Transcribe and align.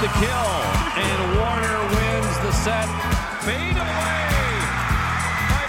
the 0.00 0.08
kill, 0.08 0.28
and 0.28 1.38
Warner 1.38 1.80
wins 1.88 2.38
the 2.40 2.52
set. 2.52 2.86
Fade 3.40 3.76
away 3.78 4.28
by 5.48 5.64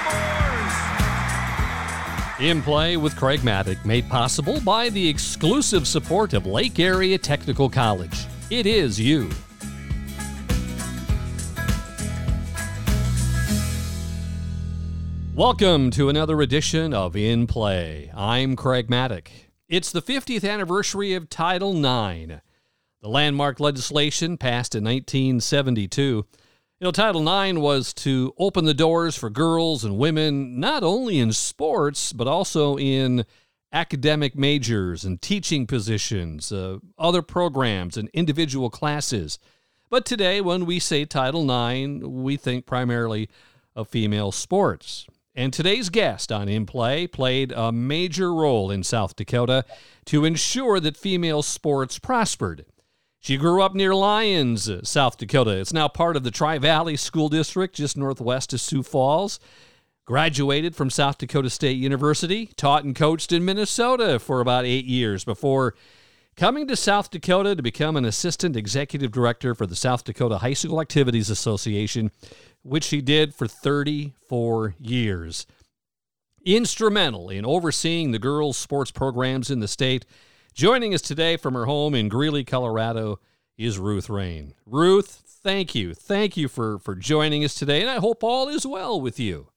Moores. 2.36 2.50
In 2.50 2.62
play 2.62 2.98
with 2.98 3.16
Craig 3.16 3.40
Mattick, 3.40 3.86
made 3.86 4.10
possible 4.10 4.60
by 4.60 4.90
the 4.90 5.08
exclusive 5.08 5.88
support 5.88 6.34
of 6.34 6.46
Lake 6.46 6.78
Area 6.78 7.18
Technical 7.18 7.70
College. 7.70 8.26
It 8.50 8.66
is 8.66 9.00
you. 9.00 9.30
Welcome 15.36 15.90
to 15.92 16.10
another 16.10 16.42
edition 16.42 16.94
of 16.94 17.16
In 17.16 17.48
Play. 17.48 18.12
I'm 18.14 18.58
Craig 18.58 18.90
Mattick. 18.90 19.30
It's 19.70 19.90
the 19.92 20.02
50th 20.02 20.50
anniversary 20.50 21.14
of 21.14 21.30
Title 21.30 21.78
IX, 21.78 22.42
the 23.02 23.10
landmark 23.10 23.60
legislation 23.60 24.38
passed 24.38 24.76
in 24.76 24.84
1972. 24.84 26.02
You 26.02 26.26
know, 26.86 26.92
Title 26.92 27.22
IX 27.28 27.60
was 27.60 27.94
to 27.96 28.34
open 28.38 28.66
the 28.66 28.74
doors 28.74 29.16
for 29.16 29.30
girls 29.30 29.84
and 29.84 29.98
women, 29.98 30.60
not 30.60 30.84
only 30.84 31.20
in 31.20 31.34
sports, 31.34 32.14
but 32.14 32.28
also 32.28 32.78
in 32.78 33.26
academic 33.72 34.36
majors 34.36 35.04
and 35.04 35.22
teaching 35.22 35.68
positions, 35.68 36.52
uh, 36.52 36.78
other 36.98 37.22
programs, 37.22 37.98
and 37.98 38.10
individual 38.14 38.70
classes. 38.70 39.40
But 39.90 40.06
today, 40.06 40.42
when 40.42 40.66
we 40.66 40.80
say 40.80 41.06
Title 41.06 41.44
IX, 41.44 42.06
we 42.06 42.38
think 42.38 42.66
primarily 42.66 43.30
of 43.76 43.88
female 43.88 44.32
sports. 44.32 45.08
And 45.36 45.54
today's 45.54 45.90
guest 45.90 46.32
on 46.32 46.50
In 46.50 46.66
Play 46.66 47.06
played 47.06 47.52
a 47.52 47.72
major 47.72 48.34
role 48.34 48.72
in 48.72 48.84
South 48.84 49.16
Dakota 49.16 49.66
to 50.06 50.26
ensure 50.26 50.80
that 50.80 50.98
female 50.98 51.44
sports 51.44 52.00
prospered. 52.00 52.66
She 53.20 53.38
grew 53.38 53.62
up 53.62 53.74
near 53.74 53.94
Lyons, 53.94 54.70
South 54.88 55.18
Dakota. 55.18 55.52
It's 55.52 55.74
now 55.74 55.88
part 55.88 56.16
of 56.16 56.24
the 56.24 56.32
Tri 56.32 56.60
Valley 56.60 56.96
School 56.96 57.30
District, 57.30 57.76
just 57.76 57.98
northwest 57.98 58.54
of 58.54 58.62
Sioux 58.62 58.84
Falls. 58.84 59.40
Graduated 60.06 60.76
from 60.76 60.90
South 60.90 61.18
Dakota 61.18 61.50
State 61.50 61.78
University, 61.78 62.46
taught 62.56 62.86
and 62.86 62.96
coached 62.96 63.34
in 63.34 63.44
Minnesota 63.44 64.20
for 64.20 64.40
about 64.40 64.64
eight 64.64 64.86
years 64.86 65.26
before 65.26 65.76
coming 66.38 66.66
to 66.68 66.78
South 66.78 67.12
Dakota 67.12 67.56
to 67.56 67.62
become 67.62 67.98
an 67.98 68.06
assistant 68.06 68.56
executive 68.56 69.12
director 69.12 69.54
for 69.54 69.66
the 69.66 69.76
South 69.76 70.06
Dakota 70.06 70.38
High 70.38 70.54
School 70.54 70.80
Activities 70.80 71.30
Association 71.30 72.12
which 72.68 72.84
she 72.84 73.02
did 73.02 73.34
for 73.34 73.48
34 73.48 74.76
years. 74.80 75.48
Instrumental 76.46 77.30
in 77.30 77.46
overseeing 77.46 78.12
the 78.12 78.20
girls' 78.20 78.58
sports 78.58 78.92
programs 78.92 79.50
in 79.50 79.60
the 79.60 79.68
state. 79.68 80.06
Joining 80.58 80.96
us 80.96 81.04
today 81.04 81.38
from 81.38 81.54
her 81.54 81.66
home 81.66 81.94
in 81.94 82.10
Greeley, 82.10 82.44
Colorado, 82.44 83.20
is 83.60 83.78
Ruth 83.78 84.08
Rehn. 84.08 84.54
Ruth, 84.66 85.22
thank 85.44 85.76
you. 85.76 85.94
Thank 85.94 86.36
you 86.36 86.48
for, 86.48 86.80
for 86.80 86.96
joining 86.96 87.44
us 87.44 87.54
today, 87.54 87.82
and 87.82 87.92
I 87.92 87.98
hope 87.98 88.24
all 88.24 88.48
is 88.48 88.66
well 88.66 89.00
with 89.00 89.20
you. 89.20 89.50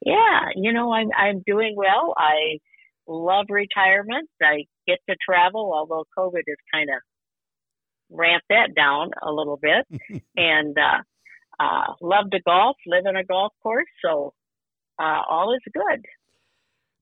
Yeah, 0.00 0.46
you 0.56 0.72
know, 0.72 0.94
I'm, 0.94 1.08
I'm 1.14 1.42
doing 1.46 1.74
well. 1.76 2.14
I 2.16 2.58
love 3.06 3.44
retirement. 3.50 4.30
I 4.42 4.64
get 4.86 4.96
to 5.10 5.16
travel, 5.22 5.70
although 5.74 6.06
COVID 6.16 6.44
has 6.48 6.56
kind 6.72 6.88
of 6.88 7.02
ramped 8.08 8.46
that 8.48 8.74
down 8.74 9.10
a 9.22 9.30
little 9.30 9.58
bit. 9.60 10.22
and 10.38 10.74
uh, 10.78 11.62
uh, 11.62 11.92
love 12.00 12.30
to 12.30 12.40
golf, 12.46 12.78
live 12.86 13.04
in 13.06 13.16
a 13.16 13.24
golf 13.24 13.52
course, 13.62 13.84
so 14.02 14.32
uh, 14.98 15.20
all 15.28 15.54
is 15.54 15.60
good. 15.70 16.02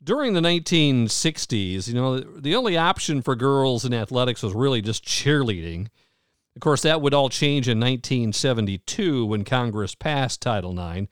During 0.03 0.33
the 0.33 0.41
1960s, 0.41 1.87
you 1.87 1.95
know, 1.95 2.19
the 2.21 2.57
only 2.57 2.77
option 2.77 3.23
for 3.23 3.37
girls 3.37 3.85
in 3.85 3.95
athletics 3.95 4.43
was 4.43 4.55
really 4.55 4.83
just 4.83 5.05
cheerleading. 5.05 5.89
Of 6.57 6.61
course, 6.61 6.83
that 6.83 7.01
would 7.01 7.15
all 7.15 7.29
change 7.29 7.69
in 7.69 7.79
1972 7.79 9.25
when 9.25 9.45
Congress 9.45 9.95
passed 9.95 10.43
Title 10.43 10.73
IX. 10.73 11.09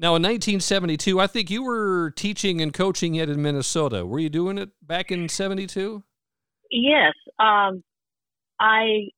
Now, 0.00 0.14
in 0.14 0.22
1972, 0.22 1.20
I 1.20 1.26
think 1.26 1.50
you 1.50 1.64
were 1.64 2.12
teaching 2.12 2.60
and 2.60 2.72
coaching 2.72 3.16
it 3.16 3.28
in 3.28 3.42
Minnesota. 3.42 4.06
Were 4.06 4.20
you 4.20 4.28
doing 4.28 4.56
it 4.56 4.70
back 4.80 5.10
in 5.10 5.28
72? 5.28 6.04
Yes. 6.70 7.14
Um, 7.40 7.82
I, 8.60 9.08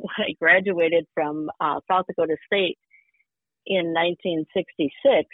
I 0.18 0.34
graduated 0.40 1.06
from 1.12 1.50
uh, 1.60 1.80
South 1.88 2.06
Dakota 2.06 2.36
State, 2.46 2.78
in 3.66 3.94
1966, 3.94 5.28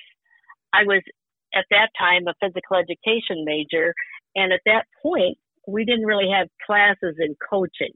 I 0.73 0.85
was 0.85 1.03
at 1.55 1.65
that 1.71 1.89
time 1.99 2.27
a 2.29 2.35
physical 2.41 2.77
education 2.77 3.45
major. 3.45 3.95
And 4.35 4.53
at 4.53 4.61
that 4.67 4.85
point, 5.03 5.39
we 5.67 5.85
didn't 5.85 6.07
really 6.07 6.31
have 6.31 6.49
classes 6.67 7.17
in 7.19 7.37
coaching, 7.51 7.93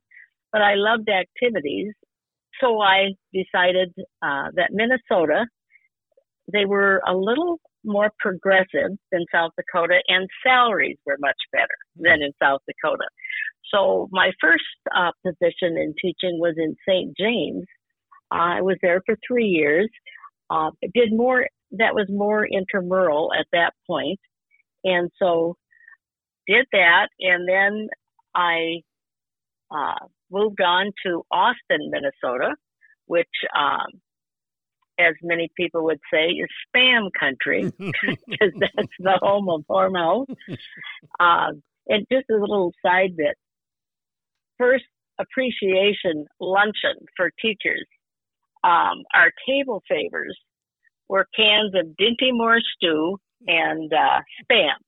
but 0.53 0.63
I 0.63 0.75
loved 0.75 1.09
activities. 1.09 1.93
So 2.61 2.81
I 2.81 3.15
decided 3.33 3.93
uh, 4.23 4.49
that 4.55 4.71
Minnesota, 4.71 5.47
they 6.53 6.65
were 6.67 7.01
a 7.07 7.15
little 7.15 7.61
more 7.85 8.11
progressive 8.19 8.91
than 9.11 9.25
South 9.33 9.53
Dakota, 9.57 10.01
and 10.09 10.29
salaries 10.45 10.99
were 11.07 11.17
much 11.19 11.37
better 11.51 11.67
than 11.97 12.23
in 12.23 12.33
South 12.41 12.61
Dakota. 12.69 13.05
So 13.75 14.09
my 14.13 14.31
first 14.41 14.65
uh, 14.95 15.11
position 15.25 15.77
in 15.79 15.95
teaching 16.01 16.39
was 16.39 16.55
in 16.57 16.77
St. 16.89 17.17
James. 17.17 17.65
I 18.31 18.61
was 18.61 18.77
there 18.83 19.03
for 19.07 19.17
three 19.27 19.47
years. 19.47 19.89
Uh, 20.51 20.71
did 20.95 21.13
more, 21.13 21.47
that 21.73 21.95
was 21.95 22.07
more 22.09 22.47
intramural 22.47 23.33
at 23.39 23.47
that. 23.53 23.73
And 24.85 25.11
so 25.19 25.57
did 26.47 26.67
that. 26.73 27.09
And 27.21 27.49
then 27.49 27.89
I 28.35 28.83
uh, 29.71 30.07
moved 30.31 30.61
on 30.61 30.93
to 31.07 31.23
Austin, 31.31 31.91
Minnesota, 31.91 32.55
which, 33.07 33.29
um, 33.57 34.01
as 34.99 35.15
many 35.23 35.49
people 35.57 35.85
would 35.85 36.01
say, 36.13 36.27
is 36.29 36.49
spam 36.75 37.09
country 37.19 37.73
because 37.79 38.53
that's 38.61 38.89
the 38.99 39.19
home 39.21 39.49
of 39.49 39.65
Hormel. 39.69 40.27
Uh, 41.19 41.53
and 41.89 42.07
just 42.13 42.31
a 42.31 42.37
little 42.37 42.73
side 42.85 43.17
bit. 43.17 43.37
First 44.59 44.85
appreciation 45.19 46.27
luncheon 46.41 47.07
for 47.17 47.31
teachers 47.41 47.87
um, 48.65 49.03
our 49.13 49.31
table 49.47 49.83
favors 49.89 50.39
were 51.13 51.27
cans 51.37 51.75
of 51.75 51.95
Dinty 52.01 52.33
Moore 52.33 52.59
stew 52.75 53.19
and 53.47 53.93
uh, 53.93 54.21
spam. 54.43 54.79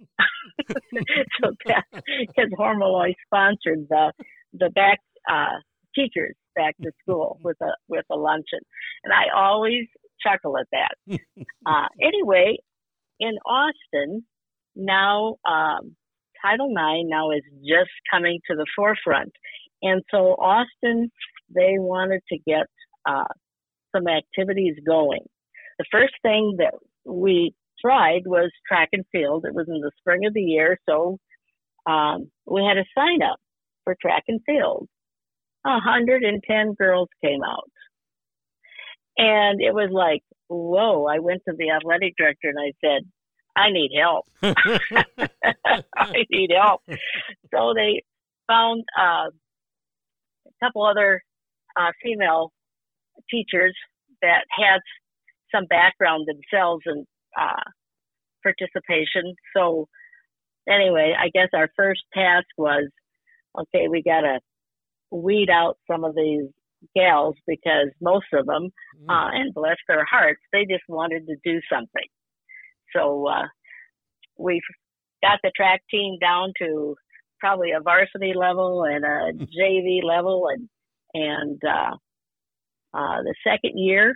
so 1.42 1.50
that 1.66 1.84
because 1.92 2.50
Hormel 2.58 3.12
sponsored 3.26 3.86
the 3.90 4.10
the 4.54 4.70
back 4.70 5.00
uh, 5.30 5.60
teachers 5.94 6.34
back 6.56 6.76
to 6.82 6.90
school 7.02 7.38
with 7.44 7.58
a 7.60 7.72
with 7.88 8.06
a 8.10 8.16
luncheon, 8.16 8.60
and 9.04 9.12
I 9.12 9.38
always 9.38 9.84
chuckle 10.26 10.56
at 10.56 10.66
that. 10.72 11.18
uh, 11.66 11.88
anyway, 12.00 12.56
in 13.20 13.34
Austin 13.44 14.24
now, 14.74 15.36
um, 15.46 15.94
Title 16.40 16.70
IX 16.70 17.06
now 17.06 17.32
is 17.32 17.42
just 17.60 17.90
coming 18.10 18.40
to 18.48 18.56
the 18.56 18.66
forefront, 18.74 19.32
and 19.82 20.02
so 20.10 20.36
Austin 20.38 21.10
they 21.54 21.74
wanted 21.76 22.22
to 22.30 22.38
get 22.46 22.66
uh, 23.06 23.24
some 23.94 24.08
activities 24.08 24.76
going. 24.86 25.20
The 25.78 25.84
first 25.90 26.14
thing 26.22 26.56
that 26.58 26.74
we 27.04 27.54
tried 27.80 28.22
was 28.26 28.50
track 28.66 28.90
and 28.92 29.04
field. 29.12 29.44
It 29.46 29.54
was 29.54 29.66
in 29.68 29.80
the 29.80 29.90
spring 29.98 30.24
of 30.26 30.34
the 30.34 30.40
year, 30.40 30.78
so 30.88 31.18
um, 31.86 32.30
we 32.46 32.64
had 32.64 32.78
a 32.78 32.84
sign 32.96 33.22
up 33.22 33.38
for 33.84 33.96
track 34.00 34.24
and 34.28 34.40
field. 34.46 34.88
110 35.62 36.74
girls 36.74 37.08
came 37.24 37.42
out. 37.42 37.70
And 39.16 39.60
it 39.60 39.72
was 39.72 39.90
like, 39.92 40.22
whoa. 40.48 41.06
I 41.06 41.20
went 41.20 41.42
to 41.48 41.54
the 41.56 41.70
athletic 41.70 42.14
director 42.18 42.48
and 42.48 42.58
I 42.58 42.72
said, 42.84 43.02
I 43.56 43.70
need 43.70 43.90
help. 43.98 44.26
I 45.96 46.24
need 46.30 46.50
help. 46.50 46.82
So 47.52 47.72
they 47.74 48.02
found 48.48 48.84
uh, 48.98 49.30
a 50.46 50.64
couple 50.64 50.84
other 50.84 51.22
uh, 51.76 51.92
female 52.02 52.52
teachers 53.30 53.74
that 54.22 54.44
had 54.50 54.80
some 55.54 55.66
background 55.66 56.26
themselves 56.26 56.82
and 56.86 57.06
uh, 57.38 57.62
participation. 58.42 59.34
So 59.56 59.88
anyway, 60.68 61.14
I 61.18 61.28
guess 61.32 61.48
our 61.54 61.68
first 61.76 62.02
task 62.12 62.46
was, 62.56 62.88
okay, 63.58 63.88
we 63.88 64.02
got 64.02 64.22
to 64.22 64.40
weed 65.10 65.48
out 65.50 65.76
some 65.90 66.04
of 66.04 66.14
these 66.14 66.48
gals 66.94 67.36
because 67.46 67.88
most 68.00 68.26
of 68.32 68.46
them, 68.46 68.70
mm. 69.00 69.08
uh, 69.08 69.30
and 69.32 69.54
bless 69.54 69.76
their 69.88 70.04
hearts, 70.04 70.40
they 70.52 70.64
just 70.64 70.84
wanted 70.88 71.26
to 71.26 71.36
do 71.44 71.60
something. 71.72 72.08
So 72.94 73.26
uh, 73.28 73.46
we 74.38 74.60
got 75.22 75.40
the 75.42 75.52
track 75.56 75.82
team 75.90 76.18
down 76.20 76.52
to 76.60 76.94
probably 77.40 77.72
a 77.72 77.80
varsity 77.80 78.32
level 78.34 78.84
and 78.84 79.04
a 79.04 79.32
JV 79.58 80.02
level, 80.02 80.48
and 80.52 80.68
and 81.14 81.60
uh, 81.64 81.96
uh, 82.96 83.22
the 83.22 83.34
second 83.46 83.78
year, 83.78 84.14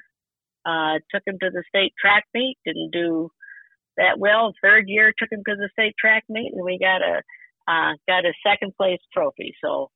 uh, 0.69 0.99
took 1.11 1.23
him 1.27 1.39
to 1.41 1.51
the 1.51 1.63
state 1.69 1.93
track 2.01 2.25
meet, 2.35 2.57
didn't 2.65 2.91
do 2.93 3.31
that 3.97 4.19
well. 4.19 4.53
Third 4.63 4.85
year, 4.87 5.13
took 5.19 5.33
him 5.33 5.43
to 5.47 5.57
the 5.57 5.69
state 5.73 5.95
track 5.99 6.25
meet, 6.29 6.53
and 6.53 6.65
we 6.65 6.79
got 6.79 7.01
a 7.03 7.23
uh, 7.71 7.93
got 8.07 8.25
a 8.25 8.33
second 8.47 8.73
place 8.77 9.01
trophy. 9.13 9.55
So 9.65 9.91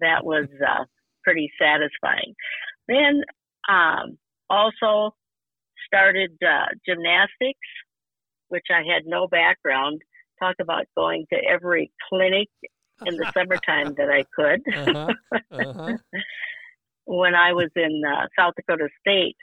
that 0.00 0.24
was 0.24 0.46
uh, 0.66 0.84
pretty 1.24 1.50
satisfying. 1.60 2.34
then 2.88 3.22
um, 3.68 4.18
also 4.50 5.14
started 5.86 6.30
uh, 6.42 6.66
gymnastics, 6.86 7.68
which 8.48 8.66
I 8.70 8.78
had 8.78 9.02
no 9.06 9.26
background. 9.28 10.00
Talk 10.40 10.56
about 10.60 10.84
going 10.96 11.26
to 11.32 11.38
every 11.48 11.90
clinic 12.08 12.48
in 13.04 13.16
the 13.16 13.30
summertime 13.34 13.94
that 13.96 14.10
I 14.10 14.24
could. 14.34 14.62
Uh-huh. 14.76 15.12
Uh-huh. 15.52 15.96
when 17.06 17.34
I 17.34 17.52
was 17.52 17.70
in 17.76 18.02
uh, 18.04 18.26
South 18.36 18.54
Dakota 18.56 18.88
State 19.00 19.36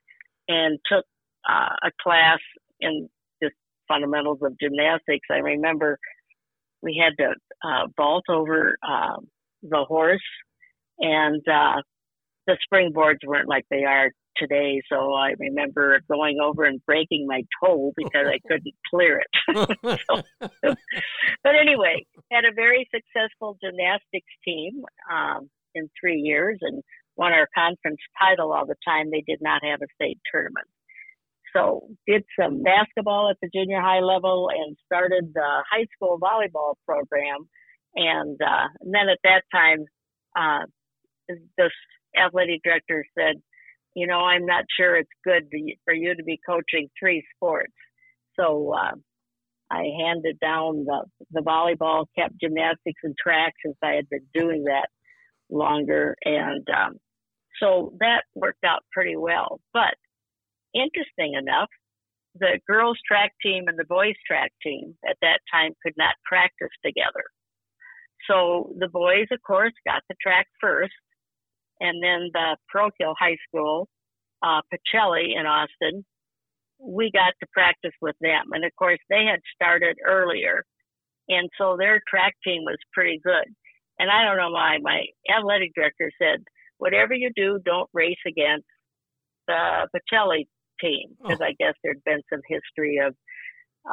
and 0.48 0.80
took 0.92 1.06
uh, 1.50 1.70
a 1.84 1.92
class 2.02 2.40
in 2.80 3.10
just 3.42 3.56
fundamentals 3.88 4.40
of 4.42 4.58
gymnastics, 4.60 5.28
I 5.32 5.38
remember 5.38 5.98
we 6.82 7.02
had 7.02 7.22
to 7.24 7.32
uh, 7.68 7.88
vault 7.96 8.26
over 8.30 8.76
uh, 8.88 9.18
the 9.62 9.86
horse, 9.88 10.22
and 11.00 11.42
uh, 11.48 11.82
the 12.48 12.58
springboards 12.68 13.26
weren't 13.26 13.48
like 13.48 13.66
they 13.70 13.84
are 13.84 14.12
today. 14.38 14.82
So 14.92 15.14
I 15.14 15.34
remember 15.40 16.00
going 16.10 16.40
over 16.44 16.66
and 16.66 16.84
breaking 16.86 17.26
my 17.28 17.44
toe 17.64 17.94
because 17.96 18.28
I 18.28 18.40
couldn't 18.48 18.74
clear 18.90 19.22
it. 19.22 20.00
so, 20.10 20.22
but 20.62 21.56
anyway, 21.56 22.06
had 22.32 22.46
a 22.46 22.54
very 22.54 22.88
successful 22.94 23.58
gymnastics 23.64 24.34
team 24.44 24.84
um, 25.12 25.50
in 25.76 25.90
three 26.00 26.20
years 26.20 26.58
and 26.62 26.84
won 27.16 27.34
our 27.34 27.48
conference 27.56 28.00
title 28.20 28.52
all 28.52 28.66
the 28.66 28.76
time. 28.88 29.12
They 29.12 29.24
did 29.26 29.40
not 29.42 29.64
have 29.64 29.82
a 29.82 29.94
state 29.96 30.20
tournament. 30.32 30.68
So 31.56 31.88
did 32.08 32.24
some 32.40 32.64
basketball 32.64 33.30
at 33.30 33.38
the 33.42 33.50
junior 33.54 33.80
high 33.80 34.00
level 34.00 34.50
and 34.54 34.76
started 34.86 35.32
the 35.34 35.64
high 35.72 35.86
school 35.96 36.18
volleyball 36.20 36.76
program. 36.86 37.48
And, 37.96 38.40
uh, 38.42 38.68
and 38.82 38.94
then 38.94 39.08
at 39.10 39.20
that 39.24 39.44
time, 39.54 39.86
uh, 40.36 40.66
the 41.58 41.70
athletic 42.20 42.62
director 42.64 43.06
said, 43.18 43.36
you 43.96 44.08
know, 44.08 44.20
I'm 44.20 44.48
not 44.48 44.66
sure 44.76 44.96
it's 44.96 45.10
good 45.24 45.48
for 45.86 45.94
you 45.94 46.16
to 46.16 46.24
be 46.24 46.40
coaching 46.48 46.90
three 47.00 47.24
sports. 47.36 47.74
So, 48.40 48.74
uh, 48.74 48.96
I 49.70 49.84
handed 50.00 50.40
down 50.40 50.86
the, 50.86 51.06
the 51.32 51.42
volleyball, 51.42 52.06
kept 52.18 52.40
gymnastics 52.40 53.02
and 53.04 53.16
track 53.22 53.54
since 53.64 53.78
I 53.84 53.94
had 53.94 54.10
been 54.10 54.26
doing 54.34 54.66
that 54.66 54.88
longer. 55.50 56.16
And, 56.24 56.68
um, 56.70 56.94
so 57.60 57.94
that 58.00 58.24
worked 58.36 58.64
out 58.64 58.84
pretty 58.92 59.16
well. 59.16 59.60
But 59.74 59.96
interesting 60.74 61.36
enough, 61.36 61.70
the 62.36 62.60
girls 62.68 62.98
track 63.08 63.32
team 63.42 63.66
and 63.68 63.78
the 63.78 63.86
boys 63.86 64.16
track 64.28 64.52
team 64.64 64.96
at 65.08 65.18
that 65.22 65.40
time 65.52 65.74
could 65.84 65.94
not 65.98 66.16
practice 66.26 66.74
together. 66.84 67.24
So 68.28 68.74
the 68.80 68.88
boys, 68.88 69.28
of 69.32 69.40
course, 69.46 69.74
got 69.86 70.02
the 70.10 70.16
track 70.22 70.48
first, 70.60 70.94
and 71.80 72.02
then 72.02 72.30
the 72.34 72.58
parochial 72.72 73.14
High 73.20 73.38
School, 73.48 73.88
uh, 74.42 74.62
Pacelli 74.72 75.38
in 75.38 75.46
Austin, 75.46 76.06
we 76.80 77.12
got 77.12 77.34
to 77.40 77.48
practice 77.54 77.94
with 78.02 78.16
them. 78.20 78.46
And 78.54 78.66
of 78.66 78.72
course, 78.78 79.00
they 79.10 79.26
had 79.26 79.40
started 79.54 79.98
earlier, 80.06 80.64
and 81.30 81.50
so 81.58 81.76
their 81.78 82.02
track 82.10 82.34
team 82.44 82.64
was 82.64 82.78
pretty 82.94 83.20
good. 83.24 83.54
And 84.00 84.10
I 84.10 84.26
don't 84.26 84.38
know 84.38 84.52
why 84.52 84.78
my 84.82 85.06
athletic 85.30 85.72
director 85.76 86.12
said, 86.20 86.44
whatever 86.78 87.14
you 87.14 87.32
do, 87.36 87.60
don't 87.64 87.90
race 87.94 88.18
against 88.28 88.66
the 89.48 89.88
Pacelli 89.96 90.48
team 90.82 91.16
because 91.22 91.40
oh. 91.42 91.46
I 91.46 91.54
guess 91.60 91.74
there'd 91.84 92.04
been 92.06 92.22
some 92.32 92.42
history 92.48 93.00
of 93.06 93.16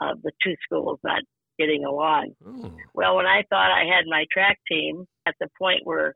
uh, 0.01 0.15
the 0.23 0.33
two 0.43 0.55
schools 0.65 0.99
not 1.05 1.23
getting 1.59 1.85
along. 1.85 2.33
Oh. 2.47 2.73
Well, 2.95 3.17
when 3.17 3.27
I 3.27 3.43
thought 3.51 3.71
I 3.71 3.85
had 3.85 4.07
my 4.07 4.25
track 4.33 4.59
team 4.71 5.05
at 5.27 5.35
the 5.41 5.49
point 5.59 5.81
where 5.85 6.15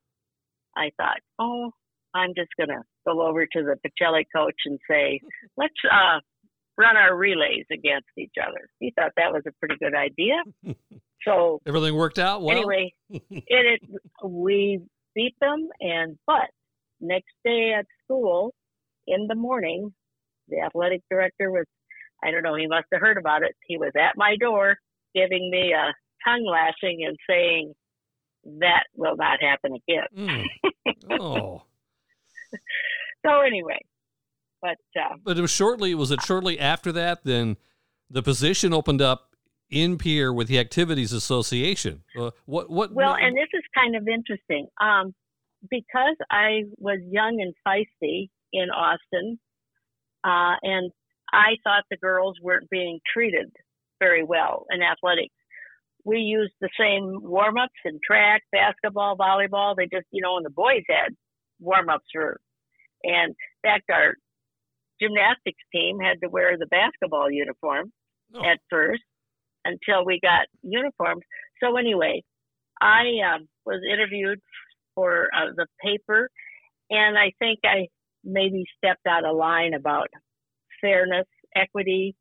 I 0.76 0.90
thought, 0.96 1.18
oh, 1.38 1.70
I'm 2.14 2.32
just 2.36 2.50
going 2.56 2.70
to 2.70 2.82
go 3.06 3.26
over 3.26 3.44
to 3.44 3.62
the 3.62 3.76
Pacelli 3.84 4.24
coach 4.34 4.54
and 4.66 4.78
say, 4.88 5.20
let's 5.56 5.74
uh, 5.90 6.20
run 6.78 6.96
our 6.96 7.16
relays 7.16 7.66
against 7.72 8.08
each 8.18 8.34
other. 8.40 8.68
He 8.78 8.92
thought 8.96 9.12
that 9.16 9.32
was 9.32 9.42
a 9.46 9.52
pretty 9.60 9.76
good 9.80 9.94
idea. 9.94 10.42
So 11.24 11.60
everything 11.66 11.94
worked 11.94 12.18
out 12.18 12.42
well. 12.42 12.56
Anyway, 12.56 12.92
it, 13.10 13.22
it 13.48 13.80
we 14.22 14.80
beat 15.14 15.34
them, 15.40 15.68
and 15.80 16.18
but 16.26 16.50
next 17.00 17.32
day 17.44 17.74
at 17.78 17.86
school 18.04 18.54
in 19.06 19.26
the 19.28 19.34
morning, 19.34 19.92
the 20.48 20.60
athletic 20.60 21.02
director 21.10 21.50
was, 21.50 21.64
I 22.22 22.30
don't 22.30 22.42
know, 22.42 22.54
he 22.54 22.66
must 22.66 22.86
have 22.92 23.00
heard 23.00 23.18
about 23.18 23.42
it. 23.42 23.54
He 23.66 23.76
was 23.76 23.92
at 23.96 24.16
my 24.16 24.36
door 24.36 24.76
giving 25.14 25.50
me 25.50 25.72
a 25.72 25.94
tongue 26.26 26.44
lashing 26.44 27.04
and 27.06 27.16
saying, 27.28 27.74
that 28.60 28.84
will 28.96 29.16
not 29.16 29.42
happen 29.42 29.74
again. 29.74 30.06
Mm. 30.16 30.44
Oh. 31.20 31.62
so 33.24 33.40
anyway, 33.40 33.78
but 34.62 34.76
uh, 34.98 35.16
but 35.22 35.36
it 35.36 35.40
was 35.42 35.50
shortly. 35.50 35.94
Was 35.94 36.10
it 36.10 36.22
shortly 36.22 36.58
after 36.58 36.92
that? 36.92 37.24
Then 37.24 37.58
the 38.08 38.22
position 38.22 38.72
opened 38.72 39.02
up 39.02 39.33
in 39.74 39.98
Pierre 39.98 40.32
with 40.32 40.46
the 40.46 40.58
Activities 40.58 41.12
Association. 41.12 42.04
Uh, 42.16 42.30
what 42.46 42.70
what? 42.70 42.92
Well, 42.92 43.10
what, 43.10 43.22
and 43.22 43.36
this 43.36 43.48
is 43.52 43.62
kind 43.74 43.96
of 43.96 44.06
interesting. 44.06 44.68
Um, 44.80 45.12
because 45.70 46.16
I 46.30 46.64
was 46.78 47.00
young 47.10 47.40
and 47.40 47.54
feisty 47.66 48.28
in 48.52 48.70
Austin, 48.70 49.38
uh, 50.22 50.54
and 50.62 50.90
I 51.32 51.56
thought 51.64 51.84
the 51.90 51.96
girls 51.96 52.36
weren't 52.40 52.70
being 52.70 53.00
treated 53.12 53.50
very 53.98 54.22
well 54.22 54.66
in 54.70 54.80
athletics. 54.82 55.34
We 56.04 56.18
used 56.18 56.52
the 56.60 56.68
same 56.78 57.20
warm 57.22 57.56
ups 57.56 57.72
in 57.84 57.98
track, 58.06 58.42
basketball, 58.52 59.16
volleyball. 59.16 59.74
They 59.74 59.88
just, 59.90 60.06
you 60.12 60.22
know, 60.22 60.36
and 60.36 60.44
the 60.44 60.50
boys 60.50 60.82
had 60.88 61.14
warm 61.58 61.88
ups 61.88 62.04
for, 62.12 62.38
and 63.02 63.30
in 63.30 63.62
fact, 63.62 63.84
our 63.90 64.14
gymnastics 65.00 65.62
team 65.72 65.98
had 65.98 66.20
to 66.22 66.28
wear 66.28 66.58
the 66.58 66.66
basketball 66.66 67.30
uniform 67.30 67.90
oh. 68.34 68.44
at 68.44 68.58
first 68.70 69.02
until 69.64 70.04
we 70.04 70.20
got 70.22 70.46
uniforms. 70.62 71.22
So 71.62 71.76
anyway, 71.76 72.22
I 72.80 73.34
um, 73.34 73.48
was 73.64 73.80
interviewed 73.90 74.40
for 74.94 75.28
uh, 75.36 75.52
the 75.56 75.66
paper, 75.82 76.28
and 76.90 77.18
I 77.18 77.32
think 77.38 77.60
I 77.64 77.88
maybe 78.24 78.64
stepped 78.78 79.06
out 79.08 79.24
of 79.24 79.36
line 79.36 79.74
about 79.74 80.08
fairness, 80.80 81.26
equity, 81.54 82.14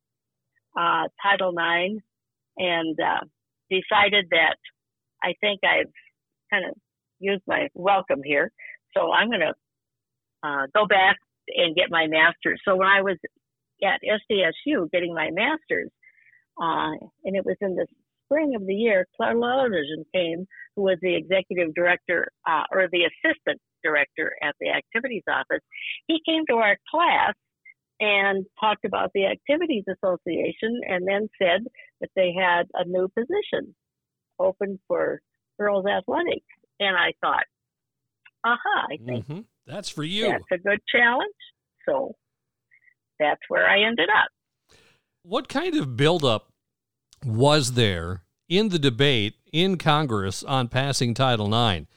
uh, 0.77 1.07
Title 1.21 1.51
IX, 1.51 2.01
and 2.57 2.97
uh, 2.99 3.25
decided 3.69 4.27
that 4.31 4.55
I 5.21 5.33
think 5.41 5.61
I've 5.63 5.91
kind 6.51 6.65
of 6.69 6.75
used 7.19 7.43
my 7.47 7.69
welcome 7.73 8.21
here. 8.23 8.51
So 8.95 9.11
I'm 9.11 9.29
going 9.29 9.41
to 9.41 9.53
uh, 10.47 10.65
go 10.75 10.85
back 10.85 11.17
and 11.47 11.75
get 11.75 11.89
my 11.89 12.07
master's. 12.07 12.61
So 12.65 12.75
when 12.75 12.87
I 12.87 13.01
was 13.01 13.17
at 13.83 14.01
SDSU 14.03 14.91
getting 14.91 15.13
my 15.13 15.29
master's, 15.31 15.89
uh, 16.61 16.91
and 17.25 17.35
it 17.35 17.45
was 17.45 17.57
in 17.61 17.75
the 17.75 17.87
spring 18.25 18.55
of 18.55 18.65
the 18.65 18.73
year, 18.73 19.05
Claire 19.15 19.35
Lellergen 19.35 20.05
came, 20.13 20.45
who 20.75 20.83
was 20.83 20.97
the 21.01 21.15
executive 21.15 21.73
director 21.75 22.29
uh, 22.47 22.63
or 22.71 22.87
the 22.91 23.03
assistant 23.03 23.59
director 23.83 24.33
at 24.41 24.55
the 24.59 24.69
activities 24.69 25.23
office. 25.29 25.63
He 26.07 26.19
came 26.25 26.43
to 26.49 26.55
our 26.55 26.77
class 26.89 27.33
and 27.99 28.45
talked 28.59 28.85
about 28.85 29.11
the 29.13 29.27
Activities 29.27 29.83
Association 29.87 30.81
and 30.87 31.07
then 31.07 31.29
said 31.41 31.61
that 32.01 32.09
they 32.15 32.33
had 32.37 32.63
a 32.73 32.85
new 32.85 33.07
position 33.09 33.75
open 34.39 34.79
for 34.87 35.21
girls 35.59 35.85
athletics. 35.85 36.45
And 36.79 36.97
I 36.97 37.13
thought, 37.21 37.45
aha, 38.43 38.87
I 38.91 38.97
think 39.05 39.25
mm-hmm. 39.25 39.39
that's 39.65 39.89
for 39.89 40.03
you. 40.03 40.29
That's 40.29 40.43
a 40.51 40.57
good 40.57 40.79
challenge. 40.91 41.33
So 41.87 42.15
that's 43.19 43.41
where 43.47 43.67
I 43.67 43.83
ended 43.85 44.09
up. 44.09 44.29
What 45.23 45.47
kind 45.47 45.75
of 45.75 45.95
buildup 45.95 46.51
was 47.25 47.73
there 47.73 48.23
in 48.49 48.69
the 48.69 48.79
debate 48.79 49.35
in 49.53 49.77
Congress 49.77 50.43
on 50.43 50.67
passing 50.67 51.13
Title 51.13 51.47
IX? 51.47 51.87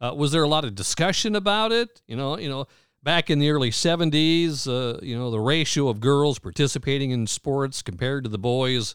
Uh, 0.00 0.14
was 0.14 0.30
there 0.30 0.44
a 0.44 0.48
lot 0.48 0.64
of 0.64 0.76
discussion 0.76 1.34
about 1.34 1.72
it? 1.72 2.00
You 2.06 2.16
know, 2.16 2.38
you 2.38 2.48
know, 2.48 2.68
back 3.02 3.28
in 3.28 3.40
the 3.40 3.50
early 3.50 3.70
70s, 3.70 4.68
uh, 4.68 5.00
you 5.02 5.18
know, 5.18 5.32
the 5.32 5.40
ratio 5.40 5.88
of 5.88 5.98
girls 5.98 6.38
participating 6.38 7.10
in 7.10 7.26
sports 7.26 7.82
compared 7.82 8.22
to 8.22 8.30
the 8.30 8.38
boys 8.38 8.94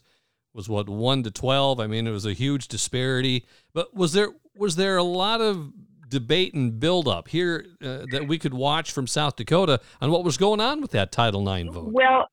was 0.54 0.70
what 0.70 0.88
1 0.88 1.24
to 1.24 1.32
12. 1.32 1.80
I 1.82 1.88
mean, 1.88 2.08
it 2.08 2.12
was 2.12 2.26
a 2.26 2.34
huge 2.34 2.70
disparity. 2.70 3.46
But 3.74 3.94
was 3.94 4.14
there 4.14 4.30
was 4.56 4.78
there 4.78 4.98
a 4.98 5.04
lot 5.04 5.42
of 5.42 5.74
debate 6.08 6.54
and 6.54 6.80
buildup 6.80 7.28
here 7.28 7.66
uh, 7.82 8.06
that 8.12 8.28
we 8.28 8.38
could 8.38 8.54
watch 8.54 8.92
from 8.92 9.08
South 9.08 9.36
Dakota 9.36 9.80
on 10.02 10.12
what 10.12 10.24
was 10.24 10.38
going 10.38 10.62
on 10.62 10.82
with 10.82 10.92
that 10.92 11.12
Title 11.12 11.48
IX 11.50 11.74
vote? 11.74 11.92
Well, 11.92 12.28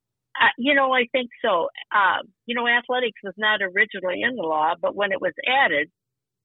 you 0.58 0.74
know, 0.74 0.92
I 0.92 1.06
think 1.12 1.30
so. 1.42 1.68
Uh, 1.94 2.22
you 2.46 2.54
know, 2.54 2.66
athletics 2.66 3.20
was 3.24 3.34
not 3.36 3.60
originally 3.62 4.22
in 4.22 4.36
the 4.36 4.42
law, 4.42 4.74
but 4.80 4.94
when 4.94 5.12
it 5.12 5.20
was 5.20 5.32
added, 5.48 5.90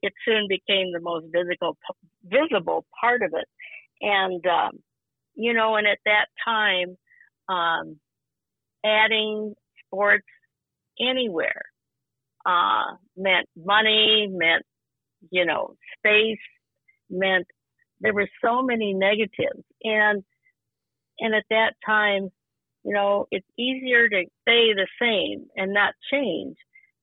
it 0.01 0.13
soon 0.25 0.47
became 0.49 0.91
the 0.91 0.99
most 1.01 1.25
visible 1.33 1.77
visible 2.23 2.85
part 3.01 3.21
of 3.23 3.33
it. 3.33 3.47
And 4.01 4.45
um, 4.47 4.79
you 5.35 5.53
know, 5.53 5.75
and 5.75 5.87
at 5.87 5.99
that 6.05 6.27
time, 6.45 6.97
um, 7.49 7.99
adding 8.85 9.53
sports 9.85 10.27
anywhere 10.99 11.63
uh, 12.45 12.95
meant 13.17 13.47
money, 13.55 14.27
meant 14.29 14.63
you 15.31 15.45
know 15.45 15.75
space, 15.97 16.39
meant 17.09 17.47
there 18.01 18.13
were 18.13 18.29
so 18.43 18.61
many 18.63 18.93
negatives, 18.93 19.63
and 19.83 20.23
And 21.19 21.35
at 21.35 21.45
that 21.49 21.73
time, 21.85 22.29
you 22.83 22.93
know, 22.93 23.27
it's 23.31 23.47
easier 23.57 24.09
to 24.09 24.23
stay 24.41 24.73
the 24.73 24.87
same 25.01 25.45
and 25.55 25.73
not 25.73 25.93
change 26.11 26.55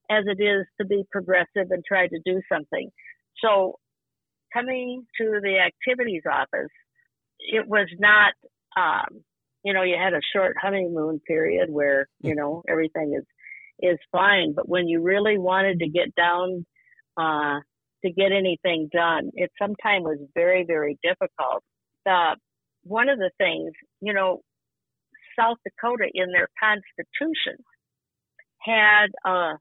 as 0.09 0.25
it 0.27 0.41
is 0.41 0.65
to 0.79 0.85
be 0.85 1.03
progressive 1.11 1.71
and 1.71 1.83
try 1.85 2.07
to 2.07 2.19
do 2.25 2.41
something. 2.51 2.89
So 3.43 3.75
coming 4.53 5.05
to 5.19 5.39
the 5.41 5.59
activities 5.59 6.23
office, 6.29 6.71
it 7.39 7.67
was 7.67 7.87
not, 7.99 8.33
um, 8.77 9.23
you 9.63 9.73
know, 9.73 9.83
you 9.83 9.95
had 9.97 10.13
a 10.13 10.21
short 10.35 10.55
honeymoon 10.61 11.19
period 11.25 11.69
where, 11.69 12.07
you 12.21 12.35
know, 12.35 12.63
everything 12.67 13.13
is, 13.17 13.25
is 13.81 13.97
fine. 14.11 14.53
But 14.53 14.67
when 14.67 14.87
you 14.87 15.01
really 15.01 15.37
wanted 15.37 15.79
to 15.79 15.89
get 15.89 16.13
down, 16.15 16.65
uh, 17.17 17.59
to 18.03 18.11
get 18.11 18.31
anything 18.31 18.89
done, 18.91 19.29
it 19.33 19.51
sometimes 19.59 20.03
was 20.03 20.19
very, 20.33 20.65
very 20.65 20.97
difficult. 21.03 21.63
Uh, 22.09 22.35
one 22.83 23.09
of 23.09 23.19
the 23.19 23.29
things, 23.37 23.71
you 24.01 24.13
know, 24.13 24.41
South 25.39 25.57
Dakota 25.63 26.09
in 26.13 26.31
their 26.31 26.47
constitution 26.59 27.63
had 28.59 29.07
a 29.25 29.53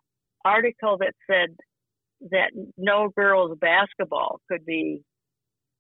article 0.45 0.99
that 0.99 1.15
said 1.27 1.57
that 2.31 2.51
no 2.77 3.09
girls 3.15 3.57
basketball 3.61 4.41
could 4.49 4.65
be 4.65 5.03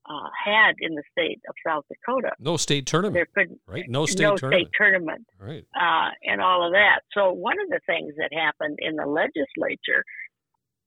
uh, 0.08 0.28
had 0.44 0.74
in 0.80 0.94
the 0.94 1.02
state 1.12 1.40
of 1.48 1.54
South 1.66 1.84
Dakota. 1.88 2.32
No 2.38 2.56
state 2.56 2.86
tournament. 2.86 3.14
There 3.14 3.46
could 3.46 3.58
right. 3.66 3.84
No 3.88 4.06
state 4.06 4.22
no 4.22 4.36
tournament. 4.36 4.68
state 4.68 4.72
tournament. 4.76 5.26
Right. 5.38 5.64
Uh, 5.74 6.10
and 6.24 6.40
all 6.40 6.66
of 6.66 6.72
that. 6.72 7.00
So 7.12 7.32
one 7.32 7.56
of 7.60 7.68
the 7.68 7.80
things 7.86 8.14
that 8.16 8.30
happened 8.32 8.78
in 8.80 8.96
the 8.96 9.06
legislature, 9.06 10.04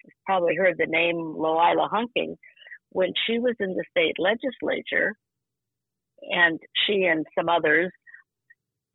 you've 0.04 0.26
probably 0.26 0.56
heard 0.56 0.76
the 0.78 0.88
name 0.88 1.16
Loila 1.16 1.90
Hunking, 1.90 2.36
when 2.90 3.14
she 3.26 3.40
was 3.40 3.56
in 3.60 3.76
the 3.76 3.84
state 3.92 4.16
legislature, 4.18 5.16
and 6.30 6.60
she 6.86 7.04
and 7.04 7.26
some 7.38 7.50
others 7.50 7.92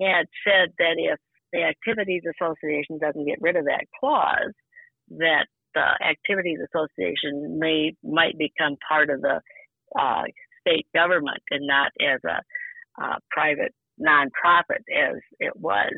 had 0.01 0.27
said 0.47 0.71
that 0.79 0.97
if 0.97 1.19
the 1.53 1.63
Activities 1.63 2.23
Association 2.29 2.99
doesn't 2.99 3.27
get 3.27 3.41
rid 3.41 3.57
of 3.57 3.65
that 3.65 3.87
clause, 3.99 4.53
that 5.11 5.47
the 5.75 5.87
Activities 6.05 6.59
Association 6.73 7.59
may 7.59 7.95
might 8.03 8.37
become 8.39 8.77
part 8.89 9.11
of 9.11 9.21
the 9.23 9.41
uh, 9.99 10.23
state 10.61 10.87
government 10.95 11.43
and 11.51 11.67
not 11.67 11.91
as 12.01 12.21
a 12.25 13.03
uh, 13.03 13.17
private 13.31 13.73
nonprofit 14.01 14.85
as 14.95 15.17
it 15.39 15.55
was. 15.57 15.93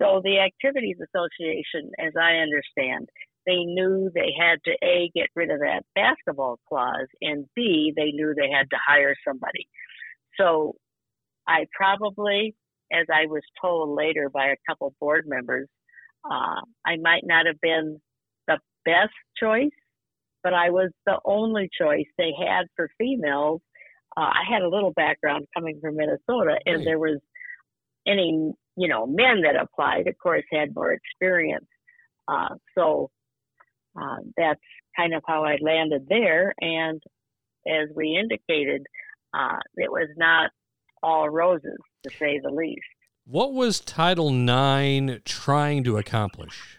So 0.00 0.20
the 0.22 0.40
Activities 0.40 0.96
Association, 1.00 1.90
as 1.98 2.12
I 2.20 2.36
understand, 2.36 3.08
they 3.46 3.64
knew 3.64 4.10
they 4.12 4.32
had 4.38 4.58
to 4.64 4.72
a 4.82 5.10
get 5.14 5.28
rid 5.36 5.50
of 5.50 5.60
that 5.60 5.84
basketball 5.94 6.58
clause, 6.68 7.08
and 7.20 7.46
b 7.54 7.92
they 7.94 8.10
knew 8.12 8.34
they 8.34 8.50
had 8.50 8.70
to 8.70 8.76
hire 8.86 9.14
somebody. 9.26 9.68
So 10.38 10.74
I 11.46 11.66
probably, 11.76 12.54
as 12.94 13.06
I 13.12 13.26
was 13.26 13.42
told 13.60 13.96
later 13.96 14.30
by 14.30 14.46
a 14.48 14.56
couple 14.68 14.94
board 15.00 15.24
members, 15.26 15.68
uh, 16.24 16.60
I 16.86 16.96
might 17.02 17.22
not 17.24 17.46
have 17.46 17.60
been 17.60 18.00
the 18.46 18.58
best 18.84 19.12
choice, 19.38 19.70
but 20.42 20.54
I 20.54 20.70
was 20.70 20.90
the 21.06 21.18
only 21.24 21.68
choice 21.78 22.06
they 22.18 22.32
had 22.38 22.66
for 22.76 22.88
females. 22.98 23.60
Uh, 24.16 24.20
I 24.22 24.42
had 24.50 24.62
a 24.62 24.68
little 24.68 24.92
background 24.92 25.46
coming 25.54 25.80
from 25.80 25.96
Minnesota, 25.96 26.58
and 26.66 26.78
Right. 26.78 26.84
there 26.84 26.98
was 26.98 27.20
any 28.06 28.52
you 28.76 28.88
know 28.88 29.06
men 29.06 29.42
that 29.42 29.56
applied, 29.60 30.06
of 30.08 30.16
course, 30.22 30.44
had 30.52 30.74
more 30.74 30.92
experience. 30.92 31.66
Uh, 32.28 32.54
so 32.76 33.10
uh, 34.00 34.18
that's 34.36 34.60
kind 34.96 35.14
of 35.14 35.22
how 35.26 35.44
I 35.44 35.56
landed 35.60 36.06
there. 36.08 36.54
And 36.60 37.02
as 37.66 37.88
we 37.94 38.16
indicated, 38.18 38.86
uh, 39.34 39.58
it 39.76 39.90
was 39.90 40.08
not 40.16 40.50
all 41.02 41.28
roses, 41.28 41.78
to 42.04 42.10
say 42.18 42.40
the 42.42 42.50
least. 42.50 42.80
What 43.26 43.52
was 43.52 43.80
Title 43.80 44.28
IX 44.28 45.20
trying 45.24 45.82
to 45.84 45.96
accomplish? 45.96 46.78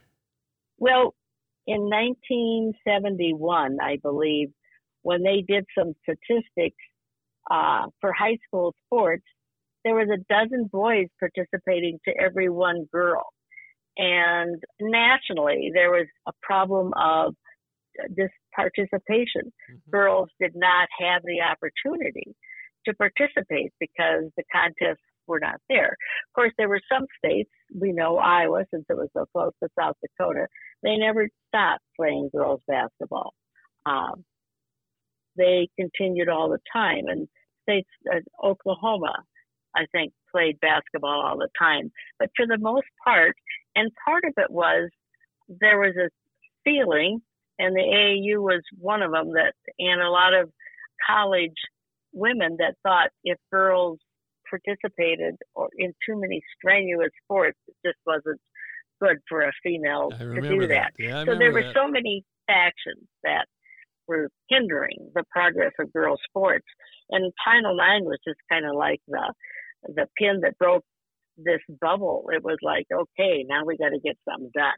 Well, 0.78 1.16
in 1.68 1.82
1971, 1.90 3.78
I 3.82 3.98
believe, 4.02 4.50
when 5.02 5.24
they 5.24 5.44
did 5.48 5.66
some 5.78 5.94
statistics 6.04 6.78
uh, 7.50 7.88
for 8.00 8.14
high 8.14 8.38
school 8.48 8.76
sports, 8.86 9.24
there 9.84 9.96
was 9.96 10.10
a 10.10 10.24
dozen 10.32 10.70
boys 10.72 11.08
participating 11.20 12.00
to 12.06 12.14
every 12.20 12.50
one 12.50 12.86
girl. 12.92 13.24
And 13.98 14.62
nationally, 14.80 15.72
there 15.74 15.92
was 15.92 16.08
a 16.28 16.32
problem 16.42 16.92
of 16.96 17.34
this 18.10 18.32
participation. 18.54 19.54
Girls 19.90 20.30
did 20.40 20.52
not 20.56 20.88
have 21.00 21.22
the 21.24 21.42
opportunity 21.42 22.36
to 22.86 22.94
participate 22.94 23.72
because 23.80 24.30
the 24.38 24.44
contests 24.52 25.06
were 25.28 25.40
not 25.40 25.60
there. 25.70 25.92
Of 25.92 26.34
course, 26.34 26.52
there 26.58 26.70
were 26.70 26.82
some 26.92 27.06
states, 27.24 27.50
we 27.74 27.92
know 27.92 28.18
Iowa, 28.18 28.66
since 28.72 28.86
it 28.90 28.98
was 28.98 29.10
so 29.14 29.26
close 29.34 29.52
to 29.64 29.70
South 29.78 29.96
Dakota, 30.02 30.48
they 30.84 30.98
never 30.98 31.28
stopped 31.48 31.84
playing 31.96 32.30
girls 32.34 32.62
basketball. 32.68 33.34
Um, 33.86 34.24
they 35.38 35.70
continued 35.78 36.30
all 36.30 36.50
the 36.50 36.60
time. 36.72 37.06
And 37.08 37.28
states, 37.64 37.90
uh, 38.14 38.20
Oklahoma, 38.46 39.24
I 39.76 39.86
think, 39.92 40.14
played 40.32 40.60
basketball 40.60 41.22
all 41.22 41.38
the 41.38 41.50
time. 41.60 41.92
But 42.20 42.30
for 42.36 42.46
the 42.48 42.58
most 42.58 42.88
part, 43.04 43.36
and 43.76 43.92
part 44.06 44.24
of 44.26 44.34
it 44.38 44.52
was 44.52 44.90
there 45.48 45.80
was 45.80 45.96
a 45.98 46.10
feeling, 46.64 47.22
and 47.60 47.76
the 47.76 47.82
AAU 47.82 48.42
was 48.42 48.62
one 48.80 49.02
of 49.02 49.12
them, 49.12 49.34
that, 49.34 49.54
and 49.80 50.02
a 50.02 50.10
lot 50.10 50.34
of 50.34 50.50
college 51.06 51.54
women 52.14 52.58
that 52.60 52.76
thought 52.84 53.10
if 53.24 53.38
girls 53.52 54.00
participated 54.50 55.36
or 55.56 55.70
in 55.78 55.94
too 56.06 56.20
many 56.20 56.42
strenuous 56.58 57.12
sports, 57.24 57.58
it 57.68 57.76
just 57.86 57.98
wasn't 58.06 58.40
good 59.02 59.18
for 59.28 59.42
a 59.42 59.52
female 59.64 60.10
to 60.12 60.42
do 60.42 60.68
that. 60.68 60.92
Yeah, 60.98 61.26
So 61.26 61.36
there 61.38 61.52
were 61.52 61.64
that. 61.64 61.74
so 61.76 61.88
many 61.88 62.24
factions 62.48 63.08
that 63.24 63.46
were 64.08 64.30
hindering 64.50 65.12
the 65.14 65.24
progress 65.32 65.72
of 65.80 65.92
girls' 65.92 66.20
sports, 66.30 66.66
and 67.10 67.32
Title 67.44 67.74
IX 67.74 68.06
was 68.06 68.20
just 68.26 68.40
kind 68.52 68.66
of 68.66 68.76
like 68.76 69.02
the 69.08 69.34
the 69.88 70.08
pin 70.18 70.40
that 70.42 70.58
broke 70.58 70.84
this 71.38 71.60
bubble. 71.82 72.30
It 72.34 72.44
was 72.44 72.58
like, 72.62 72.86
okay, 72.92 73.46
now 73.48 73.64
we 73.66 73.78
got 73.78 73.90
to 73.90 74.00
get 74.00 74.18
something 74.28 74.52
done. 74.54 74.74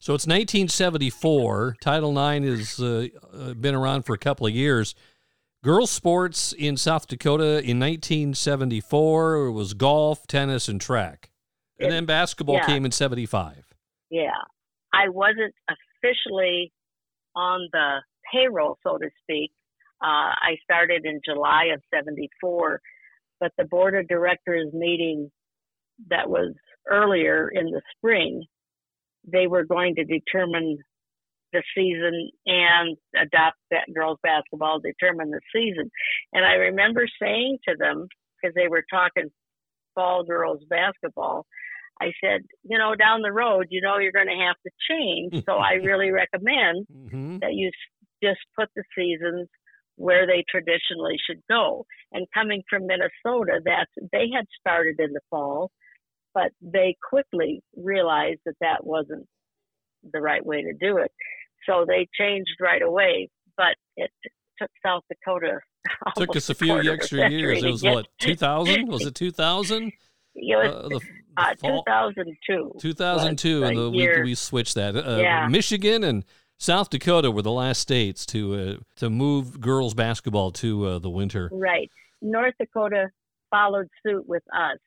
So 0.00 0.14
it's 0.14 0.26
1974. 0.26 1.76
Title 1.80 2.10
IX 2.18 2.44
has 2.46 2.80
uh, 2.80 3.06
uh, 3.32 3.54
been 3.54 3.74
around 3.74 4.02
for 4.02 4.12
a 4.12 4.18
couple 4.18 4.46
of 4.46 4.52
years. 4.52 4.94
Girls' 5.64 5.90
sports 5.90 6.52
in 6.52 6.76
South 6.76 7.08
Dakota 7.08 7.60
in 7.62 7.80
1974 7.80 9.46
it 9.46 9.52
was 9.52 9.74
golf, 9.74 10.26
tennis, 10.26 10.68
and 10.68 10.80
track. 10.80 11.30
And 11.80 11.92
then 11.92 12.06
basketball 12.06 12.56
yeah. 12.56 12.66
came 12.66 12.84
in 12.84 12.92
75. 12.92 13.64
Yeah, 14.10 14.30
I 14.92 15.08
wasn't 15.08 15.54
officially 15.68 16.72
on 17.34 17.68
the 17.72 17.98
payroll, 18.32 18.78
so 18.82 18.98
to 18.98 19.08
speak. 19.22 19.50
Uh, 20.02 20.30
I 20.34 20.56
started 20.62 21.04
in 21.04 21.20
July 21.24 21.66
of 21.74 21.82
'74, 21.92 22.80
but 23.40 23.52
the 23.58 23.64
board 23.64 23.96
of 23.96 24.08
directors 24.08 24.72
meeting 24.72 25.30
that 26.08 26.30
was 26.30 26.54
earlier 26.88 27.48
in 27.48 27.66
the 27.66 27.82
spring, 27.96 28.44
they 29.30 29.46
were 29.46 29.64
going 29.64 29.96
to 29.96 30.04
determine 30.04 30.78
the 31.52 31.62
season 31.74 32.30
and 32.46 32.96
adopt 33.16 33.56
that 33.70 33.92
girls 33.94 34.18
basketball, 34.22 34.80
determine 34.80 35.30
the 35.30 35.40
season. 35.54 35.90
And 36.32 36.44
I 36.44 36.54
remember 36.54 37.06
saying 37.20 37.58
to 37.68 37.74
them, 37.78 38.06
because 38.40 38.54
they 38.54 38.68
were 38.68 38.84
talking 38.90 39.30
fall 39.94 40.24
girls 40.24 40.60
basketball, 40.68 41.46
I 42.00 42.12
said, 42.22 42.42
you 42.62 42.78
know, 42.78 42.94
down 42.94 43.22
the 43.22 43.32
road, 43.32 43.66
you 43.70 43.80
know, 43.80 43.98
you're 43.98 44.12
going 44.12 44.28
to 44.28 44.44
have 44.46 44.56
to 44.64 44.70
change. 44.88 45.44
So 45.44 45.54
I 45.54 45.72
really 45.84 46.10
recommend 46.10 46.86
Mm-hmm. 46.94 47.38
that 47.38 47.54
you 47.54 47.70
just 48.22 48.40
put 48.58 48.68
the 48.76 48.84
seasons 48.96 49.48
where 49.96 50.26
they 50.26 50.44
traditionally 50.48 51.16
should 51.26 51.40
go. 51.48 51.84
And 52.12 52.26
coming 52.32 52.62
from 52.70 52.86
Minnesota, 52.86 53.60
that's 53.64 53.90
they 54.12 54.28
had 54.34 54.46
started 54.60 55.00
in 55.00 55.12
the 55.12 55.20
fall, 55.28 55.70
but 56.34 56.52
they 56.60 56.96
quickly 57.08 57.62
realized 57.76 58.40
that 58.46 58.54
that 58.60 58.84
wasn't 58.84 59.26
the 60.12 60.20
right 60.20 60.44
way 60.44 60.62
to 60.62 60.72
do 60.72 60.98
it. 60.98 61.10
So 61.68 61.84
they 61.86 62.08
changed 62.18 62.50
right 62.60 62.82
away. 62.82 63.28
But 63.56 63.74
it 63.96 64.10
took 64.60 64.70
South 64.84 65.02
Dakota. 65.08 65.58
Took 66.16 66.36
us 66.36 66.50
a 66.50 66.54
few 66.54 66.78
extra 66.92 67.30
years. 67.30 67.62
It 67.62 67.70
was 67.70 67.82
what 67.82 68.06
2000? 68.20 68.88
Was 68.88 69.06
it 69.06 69.14
2000? 69.14 69.92
It 70.34 70.56
was 70.56 70.68
Uh, 70.68 70.88
the, 70.88 70.98
the 70.98 71.42
uh, 71.42 71.54
2002. 71.54 72.72
2002, 72.80 73.64
and 73.64 73.76
the 73.76 73.82
the, 73.82 73.90
we, 73.90 74.22
we 74.22 74.34
switched 74.34 74.74
that. 74.74 74.96
Uh, 74.96 75.18
Yeah. 75.20 75.48
Michigan 75.48 76.04
and 76.04 76.24
South 76.58 76.90
Dakota 76.90 77.30
were 77.30 77.42
the 77.42 77.52
last 77.52 77.80
states 77.80 78.26
to 78.26 78.54
uh, 78.54 78.76
to 78.96 79.08
move 79.10 79.60
girls 79.60 79.94
basketball 79.94 80.50
to 80.52 80.86
uh, 80.86 80.98
the 80.98 81.10
winter. 81.10 81.48
Right. 81.52 81.90
North 82.20 82.54
Dakota 82.60 83.08
followed 83.50 83.88
suit 84.04 84.28
with 84.28 84.42
us 84.54 84.78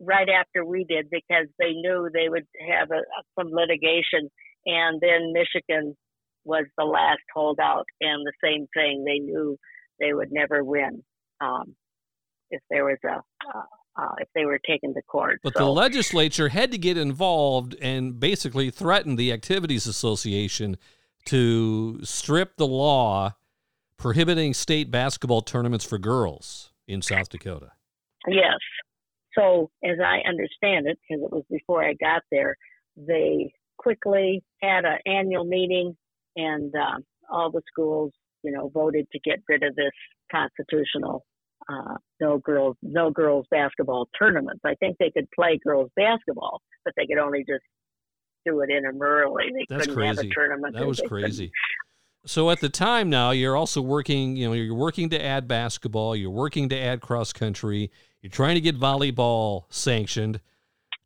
right 0.00 0.28
after 0.28 0.64
we 0.64 0.84
did 0.84 1.08
because 1.10 1.46
they 1.58 1.72
knew 1.72 2.08
they 2.12 2.28
would 2.28 2.46
have 2.68 2.90
a, 2.90 3.02
some 3.38 3.48
litigation, 3.52 4.30
and 4.66 5.00
then 5.00 5.32
Michigan 5.32 5.96
was 6.44 6.64
the 6.76 6.84
last 6.84 7.22
holdout, 7.34 7.86
and 8.00 8.26
the 8.26 8.32
same 8.42 8.66
thing. 8.74 9.04
They 9.04 9.18
knew 9.18 9.56
they 10.00 10.12
would 10.12 10.32
never 10.32 10.62
win 10.62 11.02
um, 11.40 11.74
if 12.50 12.60
there 12.70 12.84
was 12.84 12.98
a, 13.04 13.22
a 13.56 13.64
uh, 13.96 14.14
if 14.18 14.28
they 14.34 14.44
were 14.44 14.58
taken 14.66 14.92
to 14.94 15.02
court. 15.02 15.40
But 15.42 15.56
so, 15.56 15.64
the 15.64 15.70
legislature 15.70 16.48
had 16.48 16.72
to 16.72 16.78
get 16.78 16.96
involved 16.96 17.76
and 17.80 18.18
basically 18.18 18.70
threaten 18.70 19.16
the 19.16 19.32
Activities 19.32 19.86
Association 19.86 20.76
to 21.26 22.00
strip 22.02 22.56
the 22.56 22.66
law 22.66 23.34
prohibiting 23.96 24.52
state 24.52 24.90
basketball 24.90 25.40
tournaments 25.40 25.84
for 25.84 25.98
girls 25.98 26.72
in 26.86 27.02
South 27.02 27.28
Dakota. 27.28 27.72
Yes. 28.26 28.58
So, 29.38 29.70
as 29.84 29.98
I 30.04 30.28
understand 30.28 30.86
it, 30.86 30.98
because 31.08 31.24
it 31.24 31.32
was 31.32 31.44
before 31.50 31.84
I 31.84 31.94
got 31.94 32.22
there, 32.30 32.56
they 32.96 33.52
quickly 33.78 34.42
had 34.62 34.84
an 34.84 34.98
annual 35.06 35.44
meeting 35.44 35.96
and 36.36 36.72
uh, 36.74 36.98
all 37.30 37.50
the 37.50 37.62
schools, 37.72 38.12
you 38.42 38.52
know, 38.52 38.70
voted 38.72 39.06
to 39.12 39.18
get 39.20 39.40
rid 39.48 39.62
of 39.62 39.74
this 39.76 39.92
constitutional 40.30 41.24
uh, 41.68 41.94
no 42.20 42.38
girls 42.38 42.76
no 42.82 43.10
girls 43.10 43.46
basketball 43.50 44.08
tournaments. 44.18 44.60
I 44.64 44.74
think 44.74 44.96
they 44.98 45.10
could 45.10 45.28
play 45.34 45.58
girls 45.64 45.90
basketball, 45.96 46.60
but 46.84 46.94
they 46.96 47.06
could 47.06 47.18
only 47.18 47.40
just 47.40 47.62
do 48.44 48.60
it 48.60 48.70
intramurally. 48.70 49.50
They 49.52 49.66
That's 49.68 49.86
couldn't 49.86 49.94
crazy. 49.94 50.16
have 50.16 50.18
a 50.18 50.34
tournament. 50.34 50.76
That 50.76 50.86
was 50.86 51.00
crazy. 51.06 51.50
So 52.26 52.50
at 52.50 52.60
the 52.60 52.70
time 52.70 53.10
now, 53.10 53.32
you're 53.32 53.56
also 53.56 53.82
working, 53.82 54.36
you 54.36 54.46
know, 54.46 54.54
you're 54.54 54.74
working 54.74 55.10
to 55.10 55.22
add 55.22 55.46
basketball, 55.46 56.16
you're 56.16 56.30
working 56.30 56.70
to 56.70 56.78
add 56.78 57.02
cross 57.02 57.34
country, 57.34 57.90
you're 58.22 58.30
trying 58.30 58.54
to 58.54 58.62
get 58.62 58.78
volleyball 58.78 59.64
sanctioned. 59.68 60.40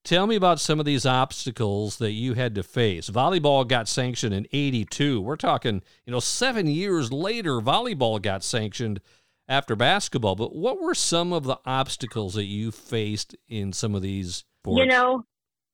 Tell 0.09 0.27
me 0.27 0.37
about 0.37 0.59
some 0.59 0.81
of 0.81 0.87
these 0.87 1.05
obstacles 1.05 1.99
that 1.99 2.12
you 2.12 2.33
had 2.33 2.55
to 2.55 2.62
face. 2.62 3.11
Volleyball 3.11 3.69
got 3.69 3.88
sanctioned 3.88 4.33
in 4.33 4.47
82. 4.50 5.21
We're 5.21 5.37
talking, 5.37 5.83
you 6.07 6.11
know, 6.11 6.19
7 6.19 6.67
years 6.67 7.12
later 7.12 7.61
volleyball 7.61 8.23
got 8.23 8.43
sanctioned 8.43 9.03
after 9.49 9.77
basketball. 9.77 10.35
But 10.35 10.57
what 10.57 10.81
were 10.81 10.95
some 10.95 11.35
of 11.35 11.45
the 11.45 11.59
obstacles 11.67 12.33
that 12.37 12.47
you 12.47 12.71
faced 12.71 13.37
in 13.49 13.75
some 13.75 13.95
of 13.95 14.00
these 14.00 14.45
sports? 14.62 14.79
You 14.79 14.87
know, 14.87 15.25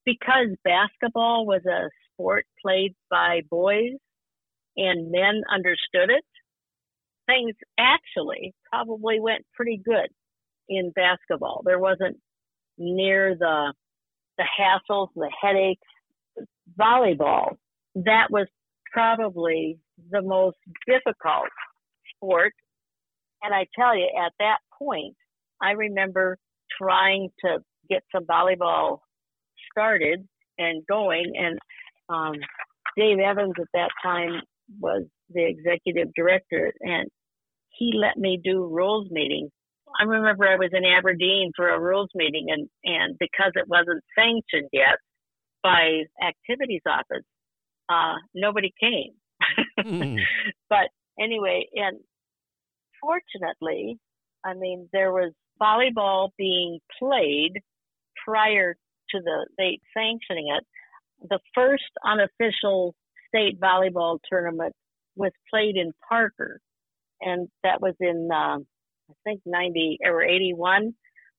because 0.05 0.49
basketball 0.65 1.47
was 1.47 1.65
a 1.65 1.89
sport 2.13 2.45
played 2.61 2.97
by 3.09 3.43
boys 3.49 3.93
and 4.77 5.13
men 5.13 5.43
understood 5.49 6.11
it, 6.11 6.25
things 7.27 7.55
actually 7.79 8.53
probably 8.69 9.21
went 9.21 9.47
pretty 9.55 9.77
good 9.77 10.09
in 10.69 10.91
basketball. 10.91 11.63
There 11.65 11.79
wasn't 11.79 12.17
near 12.77 13.37
the 13.39 13.73
the 14.39 14.45
hassles, 14.45 15.09
the 15.15 15.31
headaches. 15.41 15.81
Volleyball, 16.79 17.57
that 17.95 18.29
was 18.31 18.47
probably 18.93 19.79
the 20.11 20.23
most 20.23 20.57
difficult 20.87 21.49
sport. 22.17 22.53
And 23.43 23.55
I 23.55 23.67
tell 23.79 23.97
you, 23.97 24.09
at 24.25 24.33
that 24.39 24.59
point, 24.79 25.15
I 25.63 25.73
remember 25.73 26.39
trying 26.81 27.29
to 27.45 27.59
get 27.89 28.03
some 28.13 28.25
volleyball 28.25 28.99
started 29.71 30.27
and 30.59 30.85
going. 30.87 31.33
And 31.37 31.59
um, 32.09 32.35
Dave 32.97 33.19
Evans 33.19 33.55
at 33.61 33.69
that 33.75 33.91
time 34.03 34.41
was 34.81 35.05
the 35.31 35.45
executive 35.45 36.13
director, 36.15 36.73
and 36.81 37.09
he 37.71 37.93
let 37.95 38.17
me 38.17 38.41
do 38.43 38.67
rules 38.67 39.09
meetings. 39.11 39.51
I 39.99 40.05
remember 40.05 40.47
I 40.49 40.57
was 40.57 40.71
in 40.73 40.85
Aberdeen 40.85 41.53
for 41.55 41.69
a 41.69 41.81
rules 41.81 42.11
meeting, 42.15 42.47
and 42.49 42.69
and 42.85 43.17
because 43.19 43.53
it 43.55 43.69
wasn't 43.69 44.03
sanctioned 44.17 44.71
yet 44.73 44.99
by 45.63 46.03
activities 46.23 46.83
office, 46.87 47.25
uh, 47.89 48.15
nobody 48.35 48.73
came. 48.81 49.13
Hmm. 49.81 50.17
but 50.69 50.89
anyway, 51.19 51.67
and 51.75 51.99
fortunately, 53.01 53.99
I 54.45 54.55
mean, 54.55 54.89
there 54.93 55.13
was 55.13 55.33
volleyball 55.61 56.31
being 56.39 56.81
played 56.99 57.53
prior 58.25 58.77
to 59.11 59.21
the 59.21 59.47
state 59.55 59.81
sanctioning 59.97 60.55
it. 60.57 60.65
The 61.29 61.39
first 61.55 61.85
unofficial 62.05 62.95
state 63.29 63.61
volleyball 63.61 64.19
tournament 64.29 64.75
was 65.17 65.33
played 65.51 65.77
in 65.77 65.93
Parker, 66.09 66.61
and 67.21 67.49
that 67.63 67.81
was 67.81 67.95
in 68.01 68.29
uh, 68.33 68.59
I 69.15 69.31
think 69.31 69.41
90 69.47 69.99
or 70.05 70.23
81. 70.23 70.95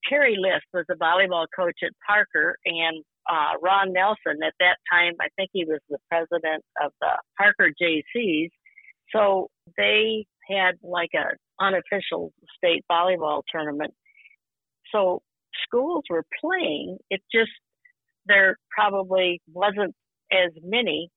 Terry 0.09 0.35
List 0.37 0.65
was 0.73 0.85
a 0.91 0.95
volleyball 0.95 1.47
coach 1.55 1.79
at 1.83 1.91
Parker, 2.07 2.57
and 2.65 3.03
uh, 3.29 3.57
Ron 3.61 3.91
Nelson 3.93 4.43
at 4.45 4.53
that 4.59 4.77
time, 4.91 5.13
I 5.19 5.27
think 5.35 5.49
he 5.51 5.65
was 5.65 5.79
the 5.89 5.97
president 6.09 6.63
of 6.83 6.91
the 7.01 7.17
Parker 7.37 7.71
Jaycees. 7.81 8.49
So 9.11 9.47
they 9.77 10.25
had 10.47 10.75
like 10.83 11.09
a 11.15 11.35
unofficial 11.63 12.33
state 12.57 12.83
volleyball 12.91 13.41
tournament. 13.51 13.93
So 14.91 15.21
schools 15.65 16.03
were 16.09 16.25
playing. 16.39 16.97
It 17.09 17.21
just 17.33 17.51
there 18.27 18.57
probably 18.69 19.41
wasn't 19.51 19.95
as 20.31 20.51
many. 20.63 21.09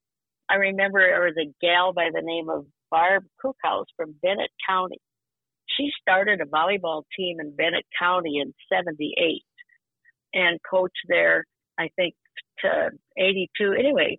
I 0.50 0.54
remember 0.54 1.00
there 1.00 1.24
was 1.24 1.36
a 1.38 1.52
gal 1.60 1.92
by 1.92 2.08
the 2.12 2.22
name 2.22 2.48
of 2.48 2.66
Barb 2.90 3.24
Cookhouse 3.44 3.86
from 3.96 4.14
Bennett 4.22 4.50
County. 4.66 4.98
She 5.78 5.90
started 6.00 6.40
a 6.40 6.44
volleyball 6.44 7.04
team 7.16 7.38
in 7.40 7.54
Bennett 7.54 7.86
County 7.98 8.40
in 8.40 8.52
78 8.72 9.42
and 10.34 10.58
coached 10.68 10.94
there, 11.08 11.44
I 11.78 11.88
think, 11.96 12.14
to 12.60 12.90
82. 13.16 13.74
Anyway, 13.78 14.18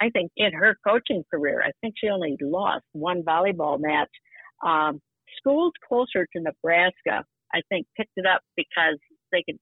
I 0.00 0.10
think 0.10 0.30
in 0.36 0.52
her 0.52 0.76
coaching 0.86 1.24
career, 1.32 1.62
I 1.64 1.70
think 1.80 1.94
she 1.98 2.08
only 2.08 2.36
lost 2.40 2.84
one 2.92 3.22
volleyball 3.22 3.78
match. 3.80 4.10
Um, 4.64 5.00
schools 5.38 5.72
closer 5.88 6.26
to 6.32 6.42
Nebraska, 6.42 7.24
I 7.52 7.60
think, 7.68 7.86
picked 7.96 8.12
it 8.16 8.26
up 8.26 8.42
because 8.56 8.98
they 9.32 9.42
could, 9.42 9.58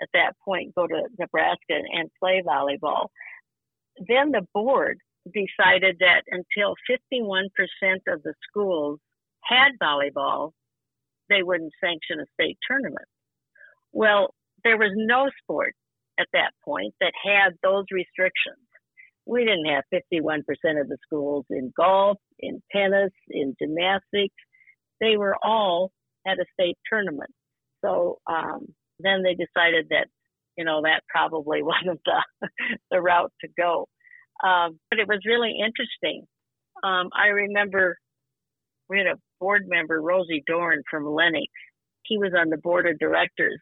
at 0.00 0.08
that 0.14 0.32
point, 0.44 0.74
go 0.74 0.86
to 0.86 1.02
Nebraska 1.18 1.58
and 1.70 2.10
play 2.20 2.42
volleyball. 2.46 3.08
Then 4.06 4.30
the 4.30 4.46
board 4.54 4.98
decided 5.26 5.96
that 6.00 6.22
until 6.30 6.74
51% 6.88 7.48
of 8.08 8.22
the 8.22 8.34
schools 8.48 9.00
had 9.42 9.72
volleyball, 9.82 10.52
they 11.28 11.42
wouldn't 11.42 11.72
sanction 11.82 12.20
a 12.20 12.26
state 12.34 12.58
tournament. 12.68 13.06
Well, 13.92 14.34
there 14.64 14.76
was 14.76 14.92
no 14.94 15.30
sport 15.42 15.74
at 16.18 16.28
that 16.32 16.52
point 16.64 16.94
that 17.00 17.12
had 17.22 17.54
those 17.62 17.84
restrictions. 17.92 18.62
We 19.26 19.44
didn't 19.44 19.66
have 19.66 19.84
51% 19.92 20.40
of 20.80 20.88
the 20.88 20.98
schools 21.04 21.44
in 21.50 21.72
golf, 21.76 22.18
in 22.38 22.62
tennis, 22.72 23.10
in 23.28 23.54
gymnastics. 23.60 24.34
They 25.00 25.16
were 25.16 25.36
all 25.42 25.90
at 26.26 26.38
a 26.38 26.44
state 26.52 26.78
tournament. 26.90 27.30
So 27.84 28.18
um, 28.26 28.66
then 29.00 29.22
they 29.22 29.34
decided 29.34 29.86
that, 29.90 30.06
you 30.56 30.64
know, 30.64 30.82
that 30.82 31.02
probably 31.08 31.62
wasn't 31.62 32.00
the, 32.04 32.48
the 32.90 33.00
route 33.00 33.32
to 33.42 33.48
go. 33.58 33.88
Um, 34.44 34.78
but 34.90 34.98
it 34.98 35.08
was 35.08 35.20
really 35.26 35.54
interesting. 35.58 36.26
Um, 36.84 37.08
I 37.16 37.28
remember 37.28 37.96
we 38.88 38.98
had 38.98 39.06
a 39.06 39.18
board 39.40 39.62
member, 39.66 40.00
Rosie 40.00 40.42
Dorn 40.46 40.82
from 40.90 41.06
Lennox. 41.06 41.46
He 42.02 42.18
was 42.18 42.32
on 42.38 42.50
the 42.50 42.56
board 42.56 42.86
of 42.86 42.98
directors, 42.98 43.58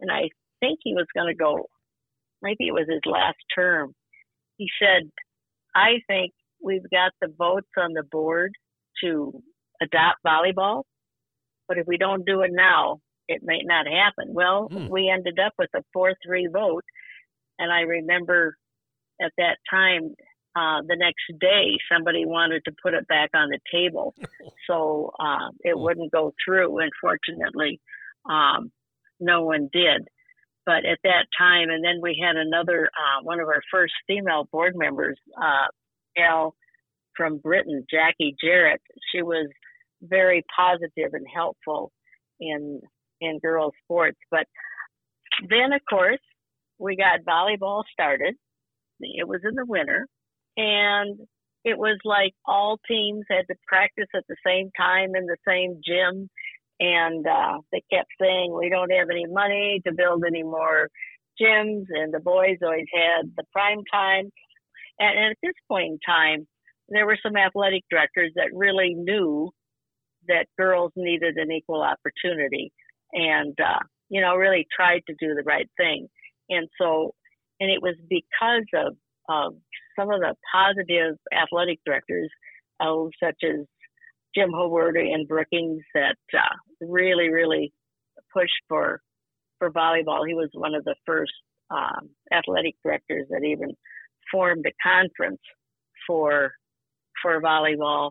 and 0.00 0.10
I 0.10 0.28
think 0.60 0.80
he 0.82 0.94
was 0.94 1.06
going 1.14 1.28
to 1.28 1.34
go. 1.34 1.66
Maybe 2.42 2.66
it 2.66 2.72
was 2.74 2.86
his 2.88 3.00
last 3.06 3.38
term. 3.54 3.94
He 4.58 4.68
said, 4.78 5.10
"I 5.74 6.00
think 6.06 6.32
we've 6.62 6.88
got 6.90 7.12
the 7.20 7.28
votes 7.28 7.70
on 7.78 7.92
the 7.92 8.04
board 8.10 8.52
to 9.02 9.42
adopt 9.80 10.18
volleyball, 10.26 10.84
but 11.68 11.78
if 11.78 11.86
we 11.86 11.96
don't 11.96 12.26
do 12.26 12.42
it 12.42 12.50
now, 12.52 12.98
it 13.28 13.42
may 13.42 13.62
not 13.64 13.86
happen." 13.86 14.34
Well, 14.34 14.68
Hmm. 14.68 14.88
we 14.88 15.08
ended 15.08 15.38
up 15.38 15.54
with 15.58 15.70
a 15.74 15.82
four-three 15.92 16.48
vote, 16.48 16.84
and 17.58 17.72
I 17.72 17.80
remember 17.82 18.56
at 19.20 19.32
that 19.38 19.58
time 19.70 20.14
uh, 20.54 20.82
the 20.86 20.96
next 20.96 21.24
day 21.40 21.76
somebody 21.90 22.24
wanted 22.26 22.62
to 22.66 22.72
put 22.82 22.94
it 22.94 23.06
back 23.08 23.30
on 23.34 23.48
the 23.50 23.58
table. 23.72 24.14
So 24.68 25.10
uh, 25.18 25.48
it 25.60 25.74
Oh. 25.76 25.82
wouldn't 25.82 26.12
go 26.12 26.32
through. 26.44 26.78
Unfortunately 26.78 27.80
um, 28.28 28.70
no 29.18 29.44
one 29.44 29.68
did. 29.72 30.06
But 30.64 30.84
at 30.84 30.98
that 31.04 31.26
time 31.36 31.68
and 31.70 31.84
then 31.84 32.00
we 32.00 32.22
had 32.24 32.36
another 32.36 32.88
uh, 32.96 33.22
one 33.24 33.40
of 33.40 33.48
our 33.48 33.62
first 33.70 33.92
female 34.06 34.48
board 34.52 34.74
members 34.76 35.18
uh, 35.36 35.66
al 36.18 36.54
from 37.16 37.38
Britton 37.38 37.84
jackie 37.90 38.34
jarrett. 38.42 38.80
She 39.12 39.22
was 39.22 39.48
very 40.02 40.44
positive 40.56 41.10
and 41.12 41.26
helpful 41.34 41.90
in 42.40 42.80
in 43.20 43.38
girls 43.40 43.74
sports. 43.84 44.18
But 44.30 44.46
then 45.48 45.72
of 45.72 45.80
course 45.88 46.20
we 46.78 46.96
got 46.96 47.20
volleyball 47.28 47.82
started. 47.92 48.34
It 49.00 49.26
was 49.26 49.40
in 49.44 49.54
the 49.56 49.66
winter 49.66 50.06
and 50.56 51.18
it 51.64 51.78
was 51.78 51.98
like 52.04 52.34
all 52.44 52.78
teams 52.88 53.24
had 53.30 53.46
to 53.48 53.54
practice 53.66 54.08
at 54.14 54.24
the 54.28 54.36
same 54.44 54.70
time 54.76 55.14
in 55.14 55.26
the 55.26 55.36
same 55.46 55.80
gym. 55.84 56.28
And 56.80 57.26
uh 57.26 57.58
they 57.70 57.82
kept 57.92 58.10
saying 58.20 58.52
we 58.52 58.70
don't 58.70 58.92
have 58.92 59.08
any 59.10 59.26
money 59.26 59.80
to 59.86 59.92
build 59.94 60.24
any 60.26 60.42
more 60.42 60.88
gyms. 61.40 61.84
And 61.90 62.12
the 62.12 62.20
boys 62.20 62.58
always 62.62 62.86
had 62.92 63.32
the 63.36 63.44
prime 63.52 63.82
time. 63.92 64.30
And, 64.98 65.18
and 65.18 65.30
at 65.30 65.36
this 65.42 65.54
point 65.68 65.92
in 65.92 65.98
time 66.06 66.46
there 66.88 67.06
were 67.06 67.18
some 67.22 67.36
athletic 67.36 67.84
directors 67.90 68.32
that 68.34 68.50
really 68.52 68.94
knew 68.94 69.50
that 70.28 70.46
girls 70.58 70.92
needed 70.96 71.36
an 71.36 71.52
equal 71.52 71.82
opportunity 71.82 72.72
and 73.12 73.56
uh 73.60 73.80
you 74.12 74.20
know, 74.20 74.36
really 74.36 74.66
tried 74.76 75.00
to 75.08 75.14
do 75.18 75.34
the 75.34 75.42
right 75.42 75.68
thing. 75.78 76.06
And 76.50 76.68
so, 76.78 77.14
and 77.58 77.70
it 77.70 77.80
was 77.80 77.94
because 78.10 78.66
of, 78.74 78.94
of 79.32 79.48
some 79.98 80.08
of 80.14 80.20
the 80.20 80.34
positive 80.58 81.16
athletic 81.42 81.78
directors, 81.86 82.30
uh, 82.80 83.04
such 83.22 83.40
as 83.44 83.60
Jim 84.34 84.50
Howard 84.52 84.96
and 84.96 85.28
Brookings, 85.28 85.82
that 85.94 86.16
uh, 86.34 86.54
really, 86.80 87.28
really 87.30 87.72
pushed 88.34 88.62
for 88.68 89.00
for 89.58 89.70
volleyball. 89.70 90.26
He 90.26 90.34
was 90.34 90.50
one 90.54 90.74
of 90.74 90.84
the 90.84 90.96
first 91.06 91.32
um, 91.70 92.04
athletic 92.38 92.74
directors 92.84 93.26
that 93.30 93.44
even 93.44 93.70
formed 94.30 94.64
a 94.66 94.74
conference 94.82 95.40
for 96.06 96.52
for 97.22 97.40
volleyball. 97.40 98.10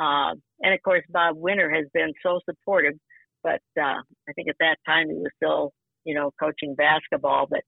Uh, 0.00 0.32
and 0.60 0.74
of 0.74 0.80
course, 0.82 1.04
Bob 1.08 1.36
Winter 1.36 1.70
has 1.70 1.86
been 1.92 2.12
so 2.22 2.40
supportive. 2.48 2.94
But 3.42 3.62
uh, 3.80 4.02
I 4.28 4.32
think 4.34 4.48
at 4.48 4.56
that 4.60 4.76
time 4.86 5.08
he 5.08 5.14
was 5.14 5.30
still, 5.36 5.72
you 6.06 6.14
know, 6.14 6.30
coaching 6.40 6.74
basketball. 6.74 7.46
But 7.50 7.62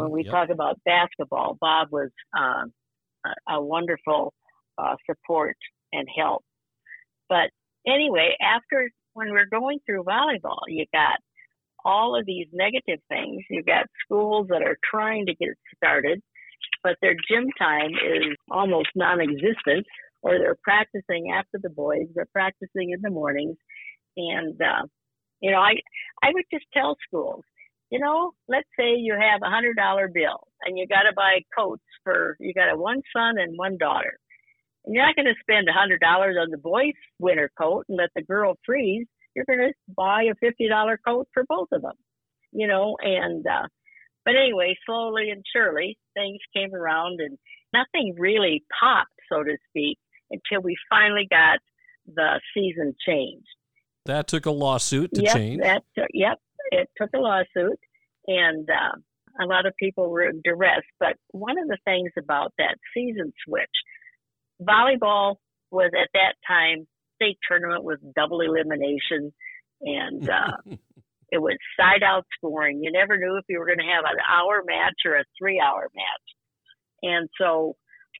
when 0.00 0.10
we 0.10 0.24
yep. 0.24 0.32
talk 0.32 0.48
about 0.50 0.80
basketball, 0.84 1.56
Bob 1.60 1.88
was 1.90 2.10
um, 2.36 2.72
a, 3.24 3.54
a, 3.54 3.62
wonderful 3.62 4.34
uh, 4.76 4.96
support 5.08 5.56
and 5.92 6.06
help. 6.14 6.42
But 7.28 7.50
anyway, 7.86 8.36
after 8.42 8.90
when 9.14 9.30
we're 9.30 9.46
going 9.46 9.78
through 9.86 10.04
volleyball, 10.04 10.58
you 10.66 10.84
got 10.92 11.18
all 11.84 12.18
of 12.18 12.26
these 12.26 12.46
negative 12.52 13.00
things. 13.08 13.42
You've 13.48 13.66
got 13.66 13.86
schools 14.04 14.48
that 14.50 14.62
are 14.62 14.76
trying 14.88 15.26
to 15.26 15.34
get 15.34 15.50
started, 15.76 16.20
but 16.82 16.96
their 17.00 17.14
gym 17.14 17.48
time 17.58 17.90
is 17.90 18.36
almost 18.50 18.88
non 18.94 19.20
existent, 19.20 19.86
or 20.22 20.38
they're 20.38 20.58
practicing 20.62 21.32
after 21.34 21.58
the 21.62 21.70
boys, 21.70 22.06
they're 22.14 22.28
practicing 22.32 22.90
in 22.90 23.00
the 23.00 23.10
mornings. 23.10 23.56
And, 24.16 24.60
uh, 24.60 24.86
you 25.40 25.50
know, 25.50 25.58
I, 25.58 25.74
I 26.22 26.30
would 26.32 26.44
just 26.52 26.66
tell 26.74 26.96
schools, 27.06 27.44
you 27.90 27.98
know, 27.98 28.32
let's 28.48 28.68
say 28.78 28.94
you 28.96 29.14
have 29.14 29.40
a 29.42 29.50
hundred 29.50 29.76
dollar 29.76 30.08
bill 30.08 30.46
and 30.62 30.78
you 30.78 30.86
got 30.86 31.02
to 31.02 31.12
buy 31.14 31.40
coats 31.56 31.82
for, 32.04 32.36
you 32.38 32.54
got 32.54 32.72
a 32.72 32.76
one 32.76 33.02
son 33.14 33.38
and 33.38 33.56
one 33.56 33.76
daughter. 33.78 34.18
And 34.84 34.94
you're 34.94 35.04
not 35.04 35.16
going 35.16 35.26
to 35.26 35.34
spend 35.40 35.68
a 35.68 35.72
hundred 35.72 36.00
dollars 36.00 36.36
on 36.40 36.50
the 36.50 36.58
boy's 36.58 36.94
winter 37.18 37.50
coat 37.58 37.84
and 37.88 37.98
let 37.98 38.10
the 38.14 38.22
girl 38.22 38.56
freeze 38.64 39.06
you're 39.34 39.44
going 39.44 39.58
to 39.58 39.74
buy 39.96 40.24
a 40.24 40.44
$50 40.44 40.96
coat 41.06 41.28
for 41.32 41.44
both 41.48 41.68
of 41.72 41.82
them, 41.82 41.94
you 42.52 42.66
know, 42.66 42.96
and, 43.00 43.44
uh, 43.46 43.66
but 44.24 44.34
anyway, 44.36 44.76
slowly 44.86 45.30
and 45.30 45.44
surely 45.54 45.96
things 46.14 46.38
came 46.54 46.74
around 46.74 47.20
and 47.20 47.38
nothing 47.72 48.14
really 48.18 48.64
popped, 48.78 49.10
so 49.30 49.42
to 49.42 49.56
speak, 49.68 49.98
until 50.30 50.62
we 50.62 50.76
finally 50.88 51.26
got 51.30 51.58
the 52.06 52.40
season 52.54 52.94
changed. 53.06 53.46
That 54.06 54.26
took 54.26 54.46
a 54.46 54.50
lawsuit 54.50 55.14
to 55.14 55.22
yep, 55.22 55.34
change. 55.34 55.62
That 55.62 55.82
took, 55.96 56.08
yep, 56.12 56.38
it 56.70 56.88
took 56.96 57.10
a 57.14 57.18
lawsuit, 57.18 57.78
and 58.26 58.68
uh, 58.68 59.42
a 59.42 59.46
lot 59.46 59.66
of 59.66 59.74
people 59.76 60.10
were 60.10 60.22
in 60.22 60.40
duress. 60.42 60.82
But 60.98 61.16
one 61.30 61.58
of 61.58 61.68
the 61.68 61.78
things 61.84 62.10
about 62.18 62.52
that 62.58 62.76
season 62.94 63.32
switch, 63.46 63.66
volleyball 64.62 65.36
was 65.70 65.90
at 65.94 66.08
that 66.14 66.34
time 66.46 66.86
state 67.16 67.38
tournament 67.48 67.84
was 67.84 67.98
double 68.16 68.40
elimination, 68.40 69.32
and 69.82 70.28
uh, 70.28 70.56
it 71.30 71.38
was 71.38 71.56
side 71.78 72.02
out 72.02 72.26
scoring. 72.36 72.82
You 72.82 72.92
never 72.92 73.16
knew 73.16 73.36
if 73.36 73.44
you 73.48 73.58
were 73.58 73.66
going 73.66 73.78
to 73.78 73.84
have 73.84 74.04
an 74.04 74.18
hour 74.28 74.62
match 74.66 74.96
or 75.04 75.16
a 75.16 75.24
three 75.38 75.60
hour 75.60 75.88
match. 75.94 76.28
And 77.02 77.28
so 77.40 77.76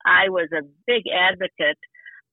I 0.06 0.30
was 0.30 0.48
a 0.52 0.64
big 0.86 1.04
advocate 1.12 1.78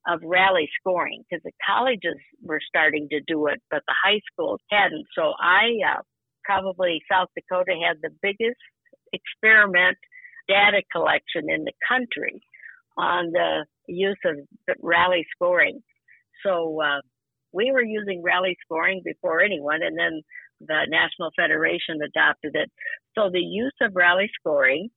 of 0.07 0.21
rally 0.23 0.69
scoring 0.79 1.23
because 1.29 1.43
the 1.43 1.51
colleges 1.65 2.17
were 2.41 2.61
starting 2.67 3.07
to 3.09 3.19
do 3.27 3.47
it, 3.47 3.61
but 3.69 3.83
the 3.87 3.95
high 4.03 4.21
schools 4.31 4.59
hadn't. 4.71 5.05
So 5.13 5.33
I 5.39 5.97
uh, 5.97 6.01
probably 6.43 7.01
South 7.11 7.27
Dakota 7.35 7.73
had 7.85 7.97
the 8.01 8.15
biggest 8.21 8.59
experiment 9.13 9.97
data 10.47 10.81
collection 10.91 11.49
in 11.49 11.65
the 11.65 11.73
country 11.87 12.41
on 12.97 13.31
the 13.31 13.65
use 13.87 14.19
of 14.25 14.37
rally 14.81 15.25
scoring. 15.35 15.81
So 16.45 16.81
uh, 16.81 17.01
we 17.51 17.71
were 17.71 17.83
using 17.83 18.23
rally 18.23 18.55
scoring 18.65 19.01
before 19.03 19.41
anyone, 19.41 19.81
and 19.83 19.97
then 19.97 20.21
the 20.61 20.87
National 20.87 21.31
Federation 21.35 21.99
adopted 22.03 22.55
it. 22.55 22.71
So 23.15 23.29
the 23.31 23.39
use 23.39 23.75
of 23.81 23.91
rally 23.93 24.29
scoring 24.39 24.89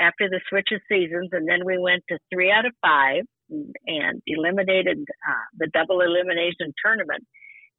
after 0.00 0.28
the 0.28 0.40
switch 0.48 0.68
of 0.72 0.80
seasons, 0.88 1.30
and 1.32 1.48
then 1.48 1.64
we 1.64 1.78
went 1.78 2.02
to 2.08 2.18
three 2.32 2.50
out 2.50 2.66
of 2.66 2.72
five 2.82 3.24
and 3.86 4.22
eliminated 4.26 4.98
uh, 4.98 5.46
the 5.58 5.68
double 5.72 6.00
elimination 6.00 6.72
tournament. 6.82 7.24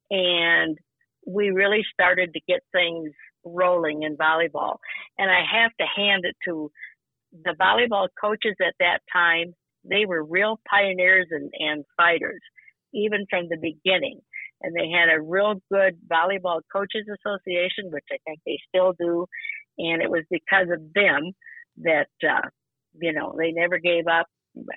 And 0.10 0.78
we 1.26 1.50
really 1.50 1.84
started 1.94 2.34
to 2.34 2.42
get 2.48 2.62
things 2.72 3.12
rolling 3.46 4.04
in 4.04 4.18
volleyball. 4.18 4.78
And 5.18 5.32
I 5.32 5.42
have 5.52 5.72
to 5.80 5.86
hand 5.96 6.24
it 6.26 6.36
to 6.46 6.72
the 7.44 7.56
volleyball 7.60 8.08
coaches 8.20 8.56
at 8.66 8.74
that 8.80 9.00
time. 9.12 9.54
They 9.84 10.06
were 10.06 10.24
real 10.24 10.60
pioneers 10.70 11.28
and, 11.32 11.50
and 11.58 11.86
fighters 11.98 12.42
even 12.94 13.26
from 13.30 13.48
the 13.50 13.58
beginning. 13.58 14.20
And 14.62 14.76
they 14.76 14.90
had 14.90 15.10
a 15.10 15.22
real 15.22 15.56
good 15.72 15.98
volleyball 16.08 16.62
coaches 16.72 17.08
association, 17.08 17.90
which 17.90 18.06
I 18.12 18.18
think 18.26 18.40
they 18.46 18.60
still 18.68 18.94
do. 19.00 19.26
And 19.78 20.02
it 20.02 20.10
was 20.10 20.24
because 20.30 20.68
of 20.72 20.94
them 20.94 21.32
that, 21.78 22.10
uh, 22.24 22.48
you 23.02 23.14
know, 23.14 23.34
they 23.38 23.52
never 23.52 23.80
gave 23.80 24.06
up, 24.08 24.28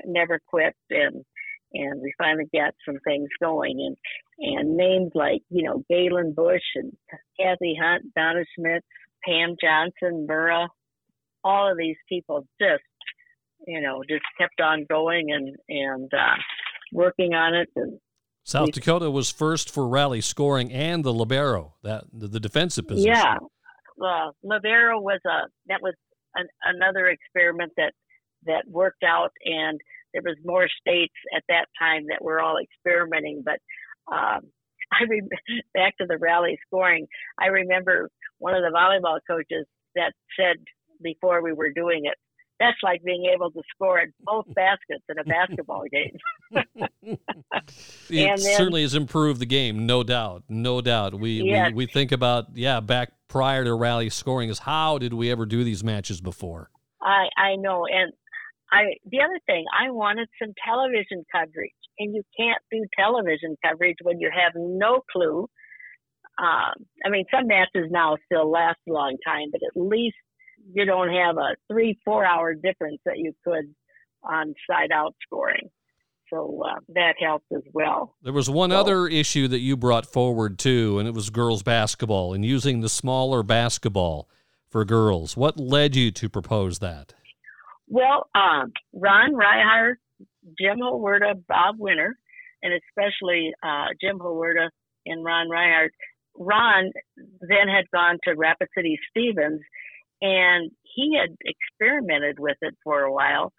never 0.05 0.41
quit. 0.47 0.75
And, 0.91 1.25
and 1.73 2.01
we 2.01 2.13
finally 2.19 2.49
got 2.55 2.75
some 2.87 2.99
things 3.07 3.29
going. 3.43 3.81
And, 3.81 3.97
and 4.39 4.77
names 4.77 5.13
like, 5.15 5.43
you 5.51 5.65
know, 5.65 5.85
Galen 5.89 6.35
Bush 6.35 6.63
and 6.75 6.93
Kathy 7.39 7.77
Hunt, 7.81 8.15
Donna 8.15 8.45
Smith, 8.57 8.83
Pam 9.27 9.57
Johnson, 9.61 10.27
Murrah, 10.29 10.69
all 11.43 11.71
of 11.71 11.79
these 11.79 11.97
people 12.09 12.47
just, 12.61 12.83
you 13.67 13.81
know, 13.81 14.03
just 14.09 14.25
kept 14.39 14.61
on 14.61 14.87
going 14.89 15.31
and, 15.31 15.57
and, 15.69 16.13
uh, 16.13 16.37
working 16.93 17.35
on 17.35 17.55
it 17.55 17.69
and 17.75 17.99
South 18.45 18.73
Dakota 18.73 19.11
was 19.11 19.31
first 19.31 19.71
for 19.71 19.89
rally 19.89 20.21
scoring 20.21 20.71
and 20.71 21.03
the 21.03 21.15
libero, 21.15 21.75
that 21.83 22.05
the, 22.13 22.29
the 22.29 22.39
defensive 22.39 22.87
position. 22.87 23.15
Yeah, 23.15 23.37
uh, 24.03 24.31
libero 24.43 25.01
was 25.01 25.21
a 25.27 25.49
that 25.69 25.81
was 25.81 25.95
an, 26.35 26.47
another 26.63 27.07
experiment 27.07 27.73
that 27.79 27.93
that 28.47 28.69
worked 28.69 29.03
out, 29.03 29.33
and 29.45 29.81
there 30.13 30.23
was 30.23 30.37
more 30.45 30.69
states 30.81 31.15
at 31.37 31.43
that 31.49 31.67
time 31.79 32.07
that 32.09 32.23
were 32.23 32.41
all 32.41 32.57
experimenting. 32.59 33.43
But 33.45 33.59
um, 34.13 34.41
I 34.93 35.05
re- 35.09 35.63
back 35.73 35.97
to 35.99 36.07
the 36.07 36.19
rally 36.19 36.59
scoring. 36.67 37.07
I 37.41 37.47
remember 37.47 38.11
one 38.39 38.55
of 38.55 38.63
the 38.63 38.77
volleyball 38.77 39.19
coaches 39.27 39.67
that 39.95 40.13
said 40.39 40.57
before 41.03 41.43
we 41.43 41.53
were 41.53 41.71
doing 41.71 42.03
it, 42.05 42.15
that's 42.61 42.77
like 42.83 43.03
being 43.03 43.31
able 43.35 43.51
to 43.51 43.63
score 43.75 43.99
at 44.01 44.09
both 44.21 44.47
baskets 44.55 45.05
in 45.09 45.19
a 45.19 45.25
basketball 45.25 45.85
game. 45.91 46.17
it 47.09 47.21
then, 48.09 48.39
certainly 48.39 48.83
has 48.83 48.95
improved 48.95 49.41
the 49.41 49.47
game, 49.47 49.87
no 49.87 50.03
doubt, 50.03 50.45
no 50.49 50.81
doubt. 50.81 51.19
We, 51.19 51.43
yes. 51.43 51.69
we 51.71 51.75
we 51.75 51.87
think 51.87 52.13
about 52.13 52.47
yeah, 52.55 52.81
back 52.81 53.13
prior 53.29 53.65
to 53.65 53.75
rally 53.75 54.11
scoring 54.11 54.49
is 54.49 54.61
how 54.61 54.99
did 54.99 55.13
we 55.13 55.31
ever 55.31 55.47
do 55.47 55.65
these 55.65 55.83
matches 55.83 56.21
before? 56.21 56.71
I 57.03 57.29
I 57.37 57.57
know, 57.57 57.87
and 57.87 58.13
I 58.75 58.83
the 59.07 59.21
other 59.23 59.39
thing 59.47 59.65
I 59.73 59.91
wanted 59.91 60.29
some 60.43 60.53
television 60.67 61.25
coverage, 61.31 61.71
and 61.99 62.15
you 62.15 62.23
can't 62.37 62.61
do 62.71 62.85
television 62.99 63.57
coverage 63.65 63.99
when 64.03 64.19
you 64.21 64.31
have 64.35 64.53
no 64.57 65.01
clue. 65.13 65.49
Um, 66.37 66.75
I 67.07 67.11
mean, 67.11 67.25
some 67.33 67.47
matches 67.47 67.91
now 67.91 68.17
still 68.27 68.51
last 68.51 68.79
a 68.89 68.93
long 68.93 69.17
time, 69.25 69.51
but 69.53 69.61
at 69.63 69.81
least 69.81 70.17
you 70.73 70.85
don't 70.85 71.13
have 71.13 71.37
a 71.37 71.55
three, 71.71 71.99
four 72.05 72.25
hour 72.27 72.55
difference 72.55 73.01
that 73.05 73.19
you 73.19 73.33
could 73.45 73.73
on 74.25 74.55
side 74.69 74.91
out 74.93 75.15
scoring. 75.25 75.71
So 76.33 76.63
uh, 76.65 76.81
that 76.95 77.15
helped 77.21 77.47
as 77.55 77.63
well. 77.73 78.17
There 78.23 78.33
was 78.33 78.51
one 78.51 78.71
so, 78.71 78.81
other 78.81 79.07
issue 79.07 79.47
that 79.49 79.61
you 79.61 79.77
brought 79.77 80.07
forward 80.07 80.59
too, 80.59 80.99
and 80.99 81.07
it 81.07 81.15
was 81.15 81.31
girls 81.31 81.63
basketball 81.63 82.33
and 82.33 82.45
using 82.45 82.81
the 82.81 82.89
smaller 82.89 83.45
basketball 83.45 84.29
for 84.69 84.85
girls. 84.85 85.37
What 85.37 85.61
led 85.61 85.95
you 85.95 86.11
to 86.11 86.29
propose 86.29 86.81
that? 86.81 87.15
Well, 87.89 88.29
um, 88.35 88.73
Ron 88.93 89.35
Reihart, 89.35 89.95
Jim 90.59 90.79
Hawerda, 90.79 91.35
Bob 91.47 91.77
Winter, 91.79 92.17
and 92.63 92.73
especially 92.73 93.53
uh, 93.63 93.89
Jim 94.01 94.19
Hawerda 94.19 94.69
and 95.07 95.25
Ron 95.25 95.49
Reihart. 95.49 95.91
Ron 96.37 96.91
then 97.17 97.69
had 97.69 97.85
gone 97.93 98.19
to 98.25 98.35
Rapid 98.35 98.69
City 98.77 98.99
Stevens 99.11 99.61
and 100.21 100.71
he 100.83 101.17
had 101.21 101.37
experimented 101.45 102.39
with 102.39 102.57
it 102.63 102.75
for 102.83 103.03
a 103.03 103.13
while. 103.13 103.53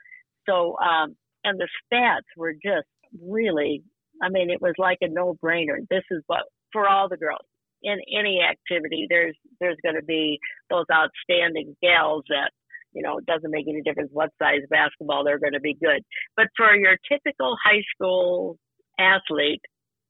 So, 0.47 0.75
um, 0.77 1.15
and 1.43 1.59
the 1.59 1.67
stats 1.85 2.25
were 2.35 2.53
just 2.53 2.87
really, 3.21 3.83
I 4.21 4.29
mean, 4.29 4.49
it 4.49 4.61
was 4.61 4.73
like 4.77 4.97
a 5.01 5.07
no-brainer. 5.07 5.77
This 5.89 6.03
is 6.09 6.23
what 6.27 6.43
for 6.73 6.89
all 6.89 7.07
the 7.07 7.17
girls 7.17 7.45
in 7.83 7.97
any 8.17 8.41
activity. 8.41 9.05
There's 9.09 9.35
there's 9.59 9.77
going 9.83 9.95
to 9.95 10.03
be 10.03 10.39
those 10.69 10.85
outstanding 10.91 11.75
gals 11.81 12.23
that 12.29 12.51
you 12.95 13.03
know 13.03 13.17
it 13.17 13.25
doesn't 13.25 13.51
make 13.51 13.67
any 13.67 13.81
difference 13.81 14.09
what 14.13 14.29
size 14.41 14.61
basketball 14.69 15.23
they're 15.23 15.39
going 15.39 15.53
to 15.53 15.59
be 15.59 15.75
good. 15.75 16.01
But 16.35 16.47
for 16.57 16.75
your 16.75 16.97
typical 17.11 17.55
high 17.63 17.83
school 17.93 18.57
athlete, 18.99 19.61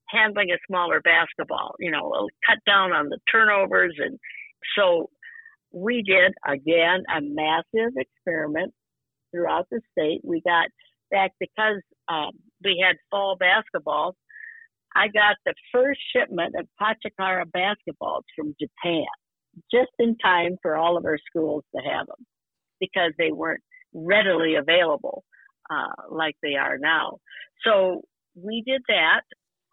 handling 0.10 0.52
a 0.52 0.58
smaller 0.67 1.02
basketball, 1.02 1.76
you 1.80 1.91
know, 1.91 2.13
it'll 2.13 2.30
cut 2.48 2.60
down 2.65 2.93
on 2.93 3.10
the 3.10 3.19
turnovers 3.32 3.95
and 3.98 4.19
so 4.78 5.10
we 5.71 6.02
did 6.02 6.34
again 6.48 7.04
a 7.13 7.21
massive 7.21 7.93
experiment 7.98 8.74
throughout 9.32 9.67
the 9.69 9.82
state. 9.91 10.21
We 10.24 10.41
got 10.41 10.67
back 11.12 11.32
because 11.39 11.82
um, 12.08 12.32
we 12.63 12.84
had 12.86 12.95
fall 13.12 13.36
basketball. 13.38 14.15
I 14.95 15.08
got 15.08 15.36
the 15.45 15.54
first 15.74 16.00
shipment 16.15 16.56
of 16.58 16.67
Tachikara 16.82 17.43
basketballs 17.45 18.24
from 18.36 18.56
Japan 18.60 19.06
just 19.71 19.91
in 20.00 20.17
time 20.17 20.58
for 20.62 20.78
all 20.78 20.98
of 20.98 21.06
our 21.06 21.17
schools 21.30 21.63
to 21.76 21.82
have 21.82 22.08
them 22.08 22.26
because 22.80 23.12
they 23.18 23.32
weren't 23.32 23.64
readily 23.94 24.56
available 24.56 25.24
uh, 25.70 26.04
like 26.10 26.36
they 26.42 26.56
are 26.56 26.78
now. 26.78 27.18
So 27.64 28.02
we 28.36 28.64
did 28.66 28.82
that. 28.88 29.22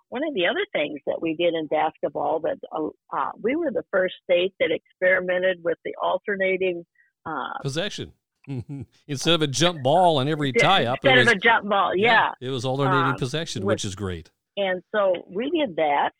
One 0.08 0.22
of 0.28 0.34
the 0.34 0.46
other 0.46 0.64
things 0.72 1.00
that 1.06 1.20
we 1.20 1.34
did 1.34 1.54
in 1.54 1.66
basketball 1.68 2.40
that 2.40 2.58
uh, 2.70 2.88
uh 3.16 3.30
we 3.42 3.56
were 3.56 3.70
the 3.70 3.84
first 3.90 4.14
state 4.24 4.52
that 4.60 4.70
experimented 4.70 5.58
with 5.64 5.78
the 5.84 5.94
alternating 6.00 6.84
uh, 7.26 7.58
possession. 7.62 8.12
instead 9.06 9.34
of 9.34 9.42
a 9.42 9.46
jump 9.46 9.82
ball 9.82 10.18
on 10.18 10.28
every 10.28 10.52
tie 10.52 10.84
up, 10.86 10.98
instead 11.04 11.18
was, 11.18 11.26
of 11.28 11.32
a 11.34 11.36
jump 11.36 11.68
ball, 11.68 11.94
yeah, 11.94 12.30
yeah 12.40 12.48
it 12.48 12.50
was 12.50 12.64
alternating 12.64 13.12
um, 13.12 13.16
possession, 13.16 13.64
with, 13.64 13.74
which 13.74 13.84
is 13.84 13.94
great. 13.94 14.30
And 14.56 14.82
so 14.92 15.14
we 15.28 15.48
did 15.50 15.76
that 15.76 16.10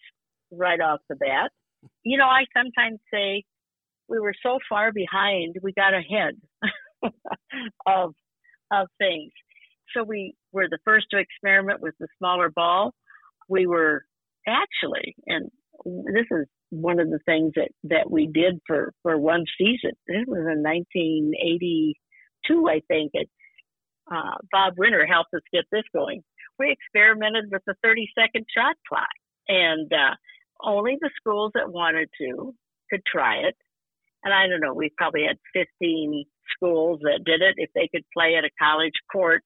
right 0.53 0.81
off 0.81 1.01
the 1.09 1.17
bat. 1.17 1.51
You 2.05 2.17
know, 2.17 2.27
I 2.27 2.45
sometimes 2.57 3.01
say 3.13 3.45
we 4.13 4.21
were 4.21 4.35
so 4.43 4.59
far 4.69 4.93
behind, 4.93 5.57
we 5.63 5.73
got 5.73 5.95
ahead 5.95 6.35
of 7.87 8.15
of 8.71 8.89
things. 8.99 9.33
So 9.95 10.03
we 10.03 10.35
were 10.53 10.69
the 10.71 10.79
first 10.85 11.07
to 11.11 11.19
experiment 11.19 11.81
with 11.81 11.95
the 11.99 12.09
smaller 12.19 12.51
ball. 12.51 12.93
We 13.49 13.67
were 13.67 14.05
actually, 14.47 15.15
and 15.27 15.51
this 15.85 16.27
is 16.31 16.47
one 16.71 17.01
of 17.01 17.09
the 17.09 17.19
things 17.25 17.53
that 17.57 17.71
that 17.85 18.11
we 18.11 18.27
did 18.27 18.61
for 18.67 18.93
for 19.03 19.19
one 19.19 19.45
season. 19.59 19.93
It 20.07 20.29
was 20.29 20.41
in 20.41 20.63
1982, 20.63 22.69
I 22.69 22.81
think. 22.89 23.13
It 23.15 23.31
uh, 24.13 24.37
Bob 24.51 24.75
Winter 24.77 25.07
helped 25.07 25.33
us 25.35 25.43
get 25.53 25.65
this 25.73 25.85
going. 25.95 26.23
We 26.59 26.71
experimented 26.71 27.47
with 27.51 27.63
the 27.67 27.75
30 27.83 28.11
second 28.19 28.45
shot 28.55 28.77
clock, 28.87 29.09
and 29.49 29.91
uh, 29.91 30.15
only 30.63 30.99
the 31.01 31.11
schools 31.17 31.53
that 31.55 31.73
wanted 31.73 32.11
to 32.21 32.55
could 32.91 33.03
try 33.07 33.37
it 33.37 33.57
and 34.25 34.33
I 34.33 34.47
don't 34.47 34.61
know, 34.61 34.75
we 34.75 34.91
probably 34.97 35.25
had 35.27 35.39
15 35.81 36.25
schools 36.55 37.01
that 37.03 37.25
did 37.25 37.43
it 37.43 37.55
if 37.57 37.71
they 37.75 37.89
could 37.93 38.05
play 38.13 38.37
at 38.37 38.45
a 38.45 38.51
college 38.61 38.95
court. 39.11 39.43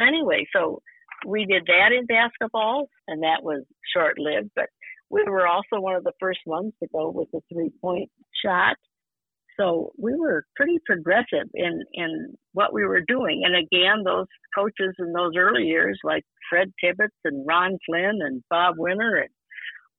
Anyway, 0.00 0.46
so 0.54 0.80
we 1.26 1.46
did 1.46 1.64
that 1.66 1.92
in 1.96 2.06
basketball, 2.06 2.88
and 3.08 3.22
that 3.22 3.42
was 3.42 3.64
short 3.94 4.18
lived, 4.18 4.50
but 4.54 4.66
we 5.10 5.24
were 5.24 5.46
also 5.46 5.80
one 5.80 5.94
of 5.94 6.04
the 6.04 6.12
first 6.18 6.40
ones 6.46 6.72
to 6.82 6.88
go 6.92 7.10
with 7.10 7.28
the 7.32 7.40
three 7.52 7.70
point 7.80 8.10
shot. 8.44 8.76
So 9.60 9.92
we 9.98 10.14
were 10.14 10.46
pretty 10.56 10.78
progressive 10.86 11.48
in, 11.52 11.82
in 11.92 12.34
what 12.52 12.72
we 12.72 12.86
were 12.86 13.02
doing. 13.06 13.42
And 13.44 13.54
again, 13.54 14.02
those 14.04 14.26
coaches 14.54 14.94
in 14.98 15.12
those 15.12 15.32
early 15.36 15.64
years, 15.64 15.98
like 16.02 16.24
Fred 16.48 16.72
Tibbetts 16.82 17.14
and 17.24 17.46
Ron 17.46 17.76
Flynn 17.86 18.20
and 18.22 18.42
Bob 18.48 18.76
Winter 18.78 19.16
and 19.16 19.28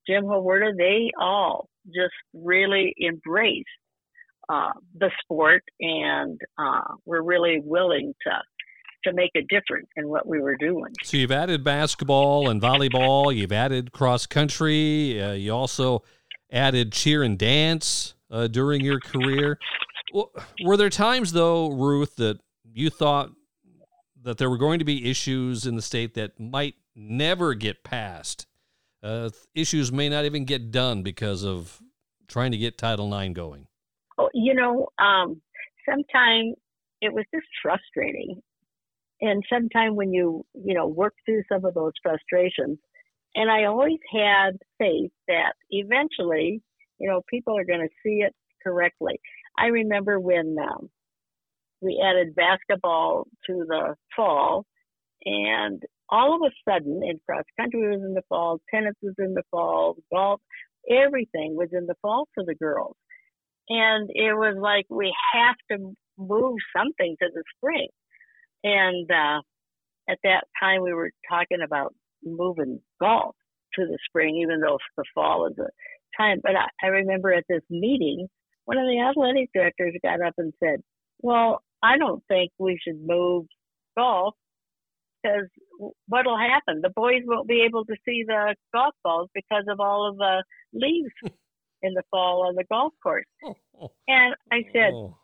Jim 0.08 0.24
Hawerda, 0.24 0.72
they 0.76 1.12
all 1.22 1.70
just 1.86 2.16
really 2.34 2.96
embraced 3.06 3.68
uh, 4.50 4.72
the 4.98 5.10
sport, 5.22 5.64
and 5.80 6.40
uh, 6.58 6.82
we're 7.06 7.22
really 7.22 7.62
willing 7.64 8.14
to 8.24 8.32
to 9.04 9.14
make 9.14 9.32
a 9.36 9.42
difference 9.42 9.88
in 9.98 10.08
what 10.08 10.26
we 10.26 10.40
were 10.40 10.56
doing. 10.56 10.94
So 11.04 11.18
you've 11.18 11.32
added 11.32 11.64
basketball 11.64 12.50
and 12.50 12.62
volleyball. 12.62 13.36
You've 13.36 13.52
added 13.52 13.92
cross 13.92 14.26
country. 14.26 15.22
Uh, 15.22 15.34
you 15.34 15.54
also 15.54 16.04
added 16.52 16.94
cheer 16.94 17.24
and 17.24 17.38
dance 17.38 18.14
uh, 18.32 18.48
during 18.48 18.82
your 18.82 19.00
career. 19.00 19.60
Were 20.64 20.78
there 20.78 20.90
times 20.90 21.34
though, 21.34 21.72
Ruth, 21.72 22.16
that 22.18 22.40
you 22.64 22.90
thought 22.90 23.32
that 24.22 24.38
there 24.38 24.50
were 24.50 24.58
going 24.58 24.80
to 24.80 24.86
be 24.86 25.10
issues 25.10 25.66
in 25.66 25.76
the 25.76 25.82
state 25.82 26.14
that 26.14 26.40
might 26.40 26.76
never 26.96 27.54
get 27.54 27.84
passed? 27.84 28.48
Uh, 29.02 29.30
issues 29.54 29.92
may 29.92 30.08
not 30.08 30.24
even 30.24 30.46
get 30.46 30.72
done 30.72 31.04
because 31.04 31.44
of 31.44 31.82
trying 32.28 32.52
to 32.52 32.58
get 32.58 32.78
Title 32.78 33.14
IX 33.14 33.34
going. 33.34 33.68
Oh, 34.18 34.30
you 34.34 34.54
know, 34.54 34.88
um, 35.00 35.42
sometimes 35.90 36.56
it 37.02 37.14
was 37.14 37.26
just 37.34 37.48
frustrating. 37.62 38.42
And 39.22 39.44
sometimes 39.52 39.96
when 39.96 40.14
you, 40.14 40.46
you 40.54 40.74
know, 40.74 40.88
work 40.88 41.14
through 41.26 41.44
some 41.52 41.66
of 41.66 41.74
those 41.74 41.94
frustrations, 42.02 42.78
and 43.36 43.50
I 43.50 43.66
always 43.66 44.00
had 44.12 44.58
faith 44.80 45.12
that 45.28 45.54
eventually, 45.72 46.62
you 47.00 47.10
know, 47.10 47.22
people 47.30 47.58
are 47.58 47.66
going 47.66 47.82
to 47.82 47.94
see 48.04 48.22
it 48.22 48.34
correctly. 48.64 49.20
I 49.58 49.68
remember 49.68 50.20
when 50.20 50.56
um, 50.62 50.90
we 51.82 52.04
added 52.06 52.36
basketball 52.36 53.28
to 53.48 53.66
the 53.68 53.96
fall, 54.16 54.66
and 55.26 55.82
all 56.10 56.36
of 56.36 56.42
a 56.52 56.72
sudden, 56.72 57.02
in 57.04 57.20
cross 57.28 57.46
country 57.60 57.90
was 57.90 58.02
in 58.06 58.14
the 58.14 58.24
fall, 58.30 58.60
tennis 58.74 58.96
was 59.02 59.16
in 59.18 59.34
the 59.34 59.44
fall, 59.50 59.96
golf, 60.14 60.42
everything 60.90 61.56
was 61.56 61.70
in 61.72 61.88
the 61.88 61.96
fall 62.02 62.28
for 62.36 62.44
the 62.46 62.56
girls 62.56 62.96
and 63.70 64.10
it 64.14 64.34
was 64.34 64.56
like 64.60 64.86
we 64.90 65.14
have 65.34 65.56
to 65.72 65.94
move 66.18 66.58
something 66.76 67.16
to 67.22 67.30
the 67.34 67.44
spring. 67.58 67.88
And 68.64 69.10
uh, 69.12 69.42
at 70.10 70.20
that 70.24 70.46
time, 70.60 70.82
we 70.82 70.94
were 70.94 71.12
talking 71.30 71.60
about 71.64 71.94
moving 72.24 72.80
golf 73.02 73.36
to 73.76 73.86
the 73.86 73.98
spring, 74.08 74.38
even 74.38 74.62
though 74.62 74.78
the 74.98 75.04
fall 75.14 75.48
is 75.48 75.58
a 75.58 75.70
time. 76.22 76.40
But 76.42 76.56
I, 76.56 76.68
I 76.84 76.88
remember 76.88 77.34
at 77.34 77.46
this 77.50 77.64
meeting, 77.70 78.28
one 78.66 78.78
of 78.78 78.86
the 78.86 79.00
athletic 79.00 79.50
directors 79.54 79.96
got 80.04 80.22
up 80.26 80.36
and 80.38 80.54
said, 80.64 80.82
"Well, 81.22 81.62
I 81.82 81.98
don't 81.98 82.24
think 82.28 82.52
we 82.58 82.80
should 82.82 83.00
move 83.06 83.46
golf 83.98 84.36
because 85.22 85.48
what'll 86.08 86.38
happen? 86.38 86.82
The 86.82 86.92
boys 86.96 87.22
won't 87.26 87.48
be 87.48 87.64
able 87.66 87.86
to 87.86 87.96
see 88.06 88.24
the 88.26 88.56
golf 88.74 88.94
balls 89.04 89.30
because 89.34 89.66
of 89.70 89.80
all 89.80 90.08
of 90.10 90.18
the 90.18 90.44
leaves 90.74 91.12
in 91.84 91.94
the 91.94 92.04
fall 92.10 92.48
on 92.48 92.56
the 92.56 92.64
golf 92.72 92.94
course. 93.02 93.26
Oh, 93.46 93.92
and 94.08 94.36
I 94.52 94.64
said, 94.74 94.94
oh. 94.94 95.18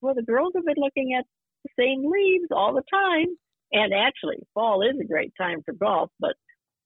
well, 0.00 0.14
the 0.14 0.22
girls 0.22 0.52
have 0.54 0.64
been 0.64 0.76
looking 0.78 1.14
at 1.18 1.26
the 1.64 1.70
same 1.78 2.10
leaves 2.10 2.48
all 2.50 2.72
the 2.72 2.82
time. 2.92 3.26
And 3.74 3.94
actually, 3.94 4.36
fall 4.52 4.82
is 4.82 5.00
a 5.00 5.06
great 5.06 5.32
time 5.38 5.62
for 5.64 5.72
golf, 5.72 6.10
but 6.20 6.34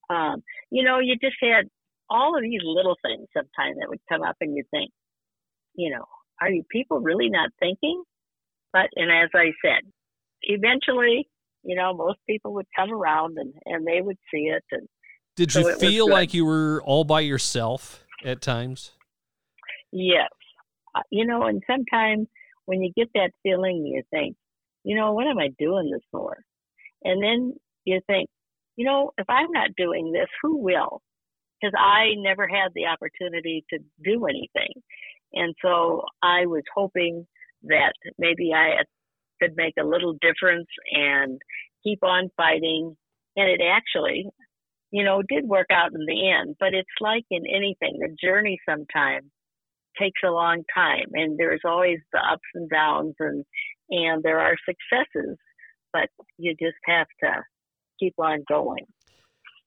um, 0.08 0.42
you 0.70 0.84
know, 0.84 1.00
you 1.00 1.16
just 1.20 1.36
had 1.40 1.68
all 2.08 2.36
of 2.36 2.42
these 2.42 2.60
little 2.62 2.96
things 3.04 3.26
sometimes 3.32 3.78
that 3.80 3.88
would 3.88 3.98
come 4.08 4.22
up, 4.22 4.36
and 4.40 4.54
you 4.56 4.62
think, 4.70 4.90
you 5.74 5.90
know, 5.90 6.04
are 6.40 6.50
you 6.50 6.62
people 6.70 7.00
really 7.00 7.28
not 7.28 7.50
thinking? 7.58 8.02
But 8.72 8.90
and 8.94 9.10
as 9.10 9.30
I 9.34 9.52
said, 9.64 9.82
eventually, 10.42 11.28
you 11.64 11.74
know, 11.74 11.94
most 11.94 12.18
people 12.28 12.54
would 12.54 12.66
come 12.76 12.92
around 12.92 13.38
and 13.38 13.52
and 13.64 13.86
they 13.86 14.00
would 14.00 14.18
see 14.32 14.42
it. 14.42 14.62
And 14.70 14.86
did 15.34 15.50
so 15.50 15.60
you 15.60 15.76
feel 15.76 16.08
like 16.08 16.34
you 16.34 16.44
were 16.44 16.82
all 16.84 17.04
by 17.04 17.20
yourself? 17.20 18.05
At 18.24 18.40
times? 18.40 18.92
Yes. 19.92 20.30
Uh, 20.94 21.02
you 21.10 21.26
know, 21.26 21.42
and 21.44 21.62
sometimes 21.66 22.26
when 22.66 22.82
you 22.82 22.92
get 22.96 23.08
that 23.14 23.30
feeling, 23.42 23.86
you 23.86 24.02
think, 24.10 24.36
you 24.84 24.96
know, 24.96 25.12
what 25.12 25.26
am 25.26 25.38
I 25.38 25.48
doing 25.58 25.90
this 25.90 26.02
for? 26.10 26.38
And 27.02 27.22
then 27.22 27.54
you 27.84 28.00
think, 28.06 28.28
you 28.76 28.84
know, 28.84 29.12
if 29.18 29.26
I'm 29.28 29.50
not 29.52 29.70
doing 29.76 30.12
this, 30.12 30.28
who 30.42 30.58
will? 30.58 31.02
Because 31.60 31.74
I 31.78 32.14
never 32.16 32.46
had 32.46 32.72
the 32.74 32.86
opportunity 32.86 33.64
to 33.70 33.78
do 34.04 34.26
anything. 34.26 34.72
And 35.32 35.54
so 35.62 36.02
I 36.22 36.46
was 36.46 36.62
hoping 36.74 37.26
that 37.64 37.92
maybe 38.18 38.52
I 38.54 38.82
could 39.40 39.56
make 39.56 39.74
a 39.78 39.86
little 39.86 40.16
difference 40.20 40.68
and 40.92 41.40
keep 41.82 42.02
on 42.02 42.30
fighting. 42.36 42.96
And 43.36 43.48
it 43.48 43.60
actually, 43.64 44.26
you 44.96 45.04
know, 45.04 45.20
it 45.20 45.26
did 45.28 45.46
work 45.46 45.66
out 45.70 45.92
in 45.92 46.06
the 46.06 46.30
end. 46.30 46.56
But 46.58 46.72
it's 46.72 46.88
like 47.02 47.24
in 47.30 47.42
anything, 47.46 47.98
the 48.00 48.16
journey 48.18 48.58
sometimes 48.66 49.26
takes 49.98 50.20
a 50.24 50.30
long 50.30 50.62
time, 50.74 51.08
and 51.12 51.38
there's 51.38 51.60
always 51.66 51.98
the 52.14 52.18
ups 52.18 52.48
and 52.54 52.70
downs, 52.70 53.14
and 53.20 53.44
and 53.90 54.22
there 54.22 54.40
are 54.40 54.56
successes, 54.64 55.36
but 55.92 56.08
you 56.38 56.54
just 56.58 56.78
have 56.86 57.06
to 57.22 57.42
keep 58.00 58.14
on 58.18 58.42
going. 58.48 58.86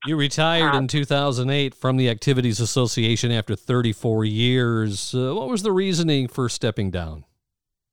You 0.07 0.15
retired 0.15 0.73
in 0.73 0.83
um, 0.83 0.87
2008 0.87 1.75
from 1.75 1.97
the 1.97 2.09
Activities 2.09 2.59
Association 2.59 3.31
after 3.31 3.55
34 3.55 4.25
years. 4.25 5.13
Uh, 5.13 5.35
what 5.35 5.47
was 5.47 5.61
the 5.61 5.71
reasoning 5.71 6.27
for 6.27 6.49
stepping 6.49 6.89
down? 6.89 7.25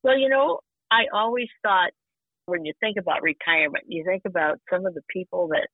Well, 0.03 0.17
you 0.17 0.31
know, 0.31 0.61
I 0.91 1.03
always 1.13 1.49
thought 1.63 1.91
when 2.47 2.65
you 2.65 2.73
think 2.81 2.97
about 2.97 3.23
retirement, 3.23 3.85
you 3.89 4.05
think 4.07 4.23
about 4.25 4.59
some 4.71 4.87
of 4.87 4.95
the 4.95 5.03
people 5.13 5.49
that 5.49 5.69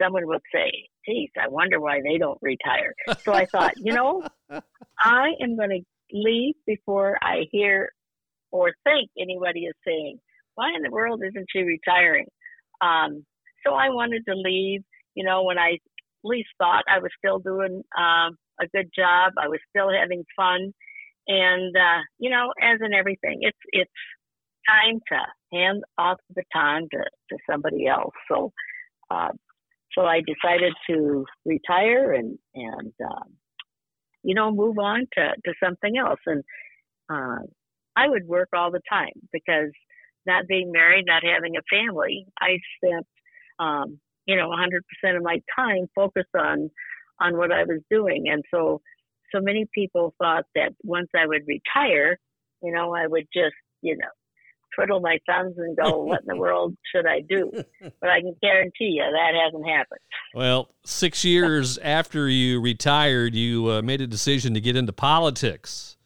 someone 0.00 0.26
would 0.26 0.42
say, 0.52 0.70
geez, 1.06 1.30
I 1.40 1.48
wonder 1.48 1.80
why 1.80 2.00
they 2.02 2.18
don't 2.18 2.38
retire. 2.42 2.94
So 3.22 3.32
I 3.32 3.46
thought, 3.46 3.74
you 3.76 3.92
know, 3.92 4.26
I 4.98 5.32
am 5.40 5.56
going 5.56 5.70
to 5.70 5.80
leave 6.12 6.54
before 6.66 7.18
I 7.22 7.46
hear 7.50 7.90
or 8.50 8.72
think 8.84 9.10
anybody 9.18 9.60
is 9.60 9.74
saying, 9.86 10.18
why 10.54 10.70
in 10.76 10.82
the 10.82 10.90
world 10.90 11.22
isn't 11.26 11.46
she 11.50 11.62
retiring? 11.62 12.26
Um, 12.80 13.24
so 13.66 13.74
I 13.74 13.88
wanted 13.88 14.22
to 14.28 14.34
leave, 14.34 14.82
you 15.14 15.24
know, 15.24 15.42
when 15.42 15.58
I 15.58 15.78
least 16.24 16.48
thought 16.58 16.84
I 16.88 16.98
was 16.98 17.10
still 17.18 17.38
doing 17.38 17.82
um, 17.96 18.36
a 18.60 18.66
good 18.74 18.90
job. 18.96 19.32
I 19.38 19.48
was 19.48 19.60
still 19.70 19.90
having 19.92 20.24
fun. 20.36 20.72
And 21.26 21.76
uh, 21.76 22.02
you 22.18 22.30
know, 22.30 22.52
as 22.60 22.80
in 22.84 22.92
everything, 22.92 23.38
it's 23.40 23.58
it's 23.72 23.90
time 24.68 25.00
to 25.08 25.56
hand 25.56 25.84
off 25.98 26.18
the 26.28 26.42
baton 26.42 26.88
to, 26.92 26.98
to 26.98 27.38
somebody 27.48 27.86
else. 27.86 28.12
So, 28.30 28.52
uh, 29.10 29.28
so 29.94 30.04
I 30.04 30.20
decided 30.20 30.72
to 30.90 31.24
retire 31.44 32.12
and 32.12 32.38
and 32.54 32.92
um, 33.04 33.28
you 34.22 34.34
know 34.34 34.50
move 34.50 34.78
on 34.78 35.06
to 35.14 35.28
to 35.44 35.54
something 35.62 35.96
else. 35.98 36.20
And 36.26 36.42
uh, 37.10 37.44
I 37.96 38.08
would 38.08 38.26
work 38.26 38.48
all 38.54 38.70
the 38.70 38.80
time 38.90 39.12
because 39.32 39.70
not 40.26 40.46
being 40.48 40.72
married, 40.72 41.04
not 41.06 41.22
having 41.24 41.54
a 41.56 41.76
family, 41.76 42.26
I 42.40 42.58
spent 42.76 43.06
um, 43.58 43.98
you 44.26 44.36
know 44.36 44.48
100% 44.48 45.16
of 45.16 45.22
my 45.22 45.40
time 45.56 45.86
focused 45.94 46.34
on 46.38 46.70
on 47.20 47.36
what 47.36 47.52
I 47.52 47.64
was 47.64 47.80
doing. 47.90 48.24
And 48.28 48.42
so 48.52 48.80
so 49.34 49.40
many 49.40 49.66
people 49.74 50.14
thought 50.20 50.44
that 50.54 50.72
once 50.82 51.08
I 51.14 51.26
would 51.26 51.42
retire, 51.46 52.18
you 52.62 52.72
know, 52.72 52.94
I 52.94 53.06
would 53.06 53.26
just 53.34 53.54
you 53.82 53.96
know 53.96 54.08
twiddle 54.74 55.00
my 55.00 55.18
thumbs 55.26 55.54
and 55.58 55.76
go, 55.76 56.04
what 56.04 56.20
in 56.22 56.26
the 56.28 56.36
world 56.40 56.76
should 56.94 57.06
I 57.06 57.20
do? 57.20 57.50
But 58.00 58.10
I 58.10 58.20
can 58.20 58.34
guarantee 58.42 58.96
you 58.96 59.02
that 59.02 59.32
hasn't 59.44 59.66
happened. 59.68 60.00
Well, 60.34 60.68
six 60.84 61.24
years 61.24 61.78
after 61.78 62.28
you 62.28 62.60
retired, 62.60 63.34
you 63.34 63.70
uh, 63.70 63.82
made 63.82 64.00
a 64.00 64.06
decision 64.06 64.54
to 64.54 64.60
get 64.60 64.76
into 64.76 64.92
politics. 64.92 65.96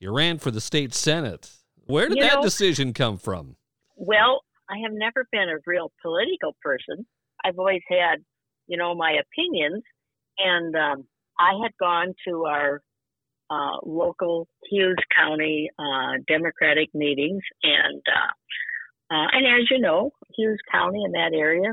You 0.00 0.14
ran 0.14 0.38
for 0.38 0.50
the 0.50 0.60
state 0.60 0.94
senate. 0.94 1.50
Where 1.86 2.08
did 2.08 2.18
You 2.18 2.24
that 2.24 2.34
know- 2.36 2.42
decision 2.42 2.92
come 2.92 3.16
from? 3.18 3.56
Well, 3.96 4.42
I 4.68 4.78
have 4.82 4.92
never 4.92 5.26
been 5.32 5.48
a 5.48 5.56
real 5.66 5.90
political 6.02 6.54
person. 6.62 7.06
I've 7.44 7.58
always 7.58 7.82
had, 7.88 8.16
you 8.66 8.76
know, 8.76 8.94
my 8.94 9.12
opinions. 9.12 9.82
And 10.38 10.74
um, 10.76 11.04
I 11.38 11.52
had 11.62 11.72
gone 11.80 12.12
to 12.28 12.44
our 12.44 12.82
uh, 13.50 13.78
local 13.84 14.48
Hughes 14.70 14.96
County 15.16 15.70
uh, 15.78 16.18
Democratic 16.26 16.88
meetings, 16.94 17.42
and 17.62 18.02
uh, 18.08 19.14
uh, 19.14 19.26
and 19.32 19.46
as 19.46 19.70
you 19.70 19.78
know, 19.78 20.10
Hughes 20.36 20.58
County 20.70 21.02
in 21.04 21.12
that 21.12 21.32
area 21.32 21.72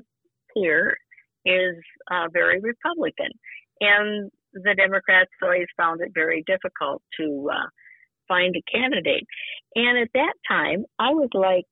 here 0.54 0.98
is 1.46 1.76
uh, 2.12 2.28
very 2.32 2.60
Republican, 2.60 3.32
and 3.82 4.32
the 4.54 4.76
Democrats 4.76 5.32
always 5.42 5.68
found 5.76 6.02
it 6.02 6.12
very 6.14 6.44
difficult 6.46 7.02
to 7.20 7.50
uh, 7.52 7.68
find 8.28 8.56
a 8.56 8.72
candidate. 8.72 9.26
And 9.76 9.98
at 9.98 10.10
that 10.14 10.34
time, 10.48 10.86
I 11.00 11.10
was 11.10 11.30
like, 11.34 11.66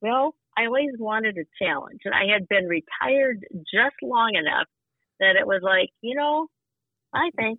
well, 0.00 0.34
I 0.56 0.66
always 0.66 0.90
wanted 0.98 1.36
a 1.36 1.64
challenge, 1.64 2.00
and 2.04 2.14
I 2.14 2.32
had 2.32 2.48
been 2.48 2.66
retired 2.66 3.44
just 3.74 3.96
long 4.02 4.34
enough 4.34 4.66
that 5.18 5.36
it 5.36 5.46
was 5.46 5.60
like, 5.62 5.88
you 6.00 6.14
know, 6.14 6.46
I 7.14 7.30
think 7.36 7.58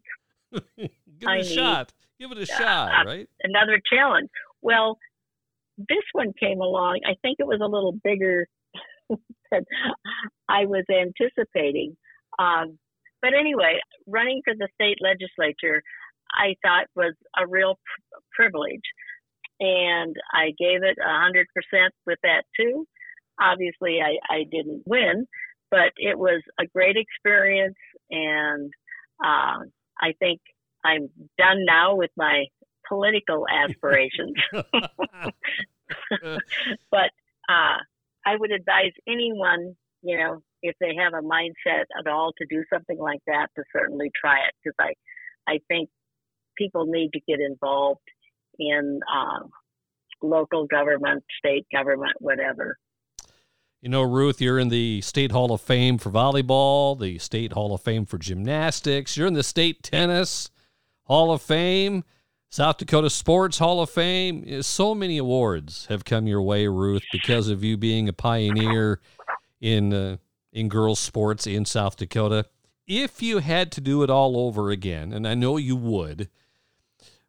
Give 0.78 0.90
it 1.22 1.28
I 1.28 1.36
a 1.38 1.42
need- 1.42 1.46
shot. 1.56 1.94
Give 2.20 2.32
it 2.32 2.38
a 2.38 2.46
Yeah, 2.46 2.58
shot, 2.58 2.92
uh, 3.08 3.10
right? 3.10 3.30
another 3.44 3.82
challenge. 3.92 4.30
Well, 4.62 4.98
this 5.78 6.04
one 6.14 6.32
came 6.40 6.62
along. 6.62 7.02
I 7.06 7.16
think 7.22 7.38
it 7.40 7.48
was 7.48 7.60
a 7.62 7.66
little 7.68 7.94
bigger 8.04 8.48
than 9.10 9.66
I 10.48 10.66
was 10.66 10.86
anticipating. 10.90 11.98
Um, 12.40 12.78
but 13.22 13.34
anyway, 13.34 13.80
running 14.08 14.42
for 14.46 14.54
the 14.58 14.68
state 14.76 14.98
legislature, 15.02 15.82
I 16.32 16.56
thought 16.64 16.86
was 16.96 17.14
a 17.38 17.48
real 17.48 17.76
pr- 17.76 18.18
privilege. 18.34 18.82
And 19.60 20.16
I 20.34 20.48
gave 20.60 20.84
it 20.84 20.98
a 21.04 21.10
100% 21.10 21.46
with 22.06 22.20
that 22.24 22.44
too. 22.60 22.88
Obviously, 23.42 24.00
I, 24.02 24.18
I 24.34 24.44
didn't 24.52 24.84
win, 24.86 25.26
but 25.72 25.92
it 25.98 26.18
was 26.18 26.42
a 26.60 26.66
great 26.68 26.96
experience. 26.98 27.78
And 28.12 28.72
uh, 29.24 29.60
I 30.04 30.14
think 30.20 30.42
I'm 30.84 31.10
done 31.38 31.66
now 31.66 31.96
with 31.96 32.12
my 32.18 32.46
political 32.88 33.46
aspirations. 33.48 34.36
but 36.92 37.10
uh, 37.50 37.78
I 38.26 38.36
would 38.38 38.52
advise 38.52 38.92
anyone, 39.08 39.76
you 40.02 40.18
know, 40.18 40.42
if 40.62 40.76
they 40.80 40.96
have 40.98 41.14
a 41.14 41.26
mindset 41.26 41.86
at 41.98 42.08
all 42.08 42.32
to 42.38 42.46
do 42.50 42.64
something 42.72 42.98
like 42.98 43.22
that, 43.28 43.48
to 43.56 43.64
certainly 43.76 44.12
try 44.20 44.38
it 44.38 44.54
because 44.64 44.76
I, 44.80 44.94
I 45.52 45.60
think 45.68 45.90
people 46.58 46.86
need 46.86 47.12
to 47.14 47.20
get 47.28 47.40
involved 47.40 48.02
in 48.60 49.00
uh, 49.14 49.46
local 50.22 50.66
government, 50.68 51.24
state 51.38 51.66
government, 51.74 52.14
whatever. 52.20 52.78
You 53.84 53.90
know, 53.90 54.02
Ruth, 54.02 54.40
you're 54.40 54.60
in 54.60 54.70
the 54.70 55.02
State 55.02 55.34
Hall 55.34 55.52
of 55.52 55.60
Fame 55.60 55.98
for 55.98 56.10
volleyball, 56.10 56.98
the 56.98 57.18
State 57.18 57.52
Hall 57.52 57.76
of 57.76 57.82
Fame 57.82 58.06
for 58.06 58.18
gymnastics. 58.18 59.18
You're 59.18 59.28
in 59.28 59.34
the 59.34 59.44
State 59.44 59.84
Tennis 59.84 60.50
Hall 61.04 61.34
of 61.34 61.42
Fame, 61.42 62.06
South 62.50 62.78
Dakota 62.78 63.10
Sports 63.10 63.58
Hall 63.58 63.82
of 63.82 63.90
Fame. 63.90 64.62
So 64.62 64.96
many 64.96 65.18
awards 65.18 65.88
have 65.88 66.06
come 66.06 66.28
your 66.28 66.42
way, 66.42 66.66
Ruth, 66.66 67.04
because 67.12 67.50
of 67.50 67.62
you 67.62 67.76
being 67.76 68.08
a 68.08 68.14
pioneer 68.14 69.02
in 69.60 69.92
uh, 69.94 70.16
in 70.54 70.70
girls 70.70 71.02
sports 71.02 71.46
in 71.46 71.66
South 71.66 71.98
Dakota. 71.98 72.46
If 72.88 73.22
you 73.22 73.40
had 73.40 73.70
to 73.74 73.82
do 73.82 74.02
it 74.02 74.10
all 74.10 74.38
over 74.38 74.70
again, 74.70 75.12
and 75.12 75.28
I 75.28 75.34
know 75.34 75.58
you 75.58 75.76
would, 75.76 76.30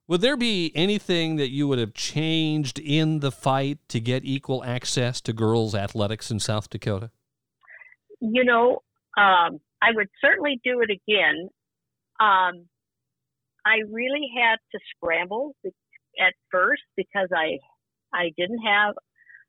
would 0.07 0.21
there 0.21 0.37
be 0.37 0.71
anything 0.75 1.37
that 1.37 1.51
you 1.51 1.67
would 1.67 1.79
have 1.79 1.95
changed 1.95 2.79
in 2.79 3.21
the 3.21 3.33
fight 3.33 3.79
to 3.89 4.01
get 4.01 4.25
equal 4.25 4.63
access 4.65 5.21
to 5.23 5.33
girls 5.33 5.75
athletics 5.75 6.31
in 6.31 6.41
South 6.41 6.69
Dakota? 6.69 7.11
You 8.21 8.45
know, 8.45 8.83
um, 9.17 9.61
I 9.81 9.91
would 9.95 10.09
certainly 10.21 10.61
do 10.63 10.83
it 10.83 10.91
again. 10.91 11.49
Um, 12.21 12.67
I 13.67 13.81
really 13.91 14.29
had 14.37 14.57
to 14.73 14.79
scramble 14.95 15.55
at 15.65 16.35
first 16.51 16.83
because 16.97 17.29
I 17.35 17.59
I 18.13 18.31
didn't 18.37 18.61
have 18.61 18.95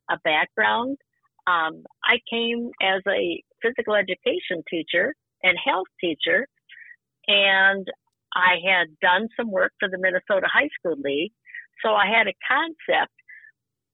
a 0.10 0.18
background. 0.24 0.98
Um, 1.48 1.84
I 2.04 2.18
came 2.30 2.72
as 2.82 3.02
a 3.08 3.44
physical 3.62 3.94
education 3.94 4.64
teacher 4.70 5.14
and 5.44 5.58
health 5.64 5.88
teacher, 6.02 6.48
and 7.28 7.88
I 8.36 8.58
had 8.66 8.88
done 9.02 9.30
some 9.38 9.52
work 9.52 9.72
for 9.80 9.90
the 9.90 9.98
Minnesota 9.98 10.48
High 10.52 10.70
School 10.80 10.98
League, 11.02 11.32
so 11.84 11.92
I 11.92 12.08
had 12.08 12.28
a 12.28 12.36
concept, 12.48 13.14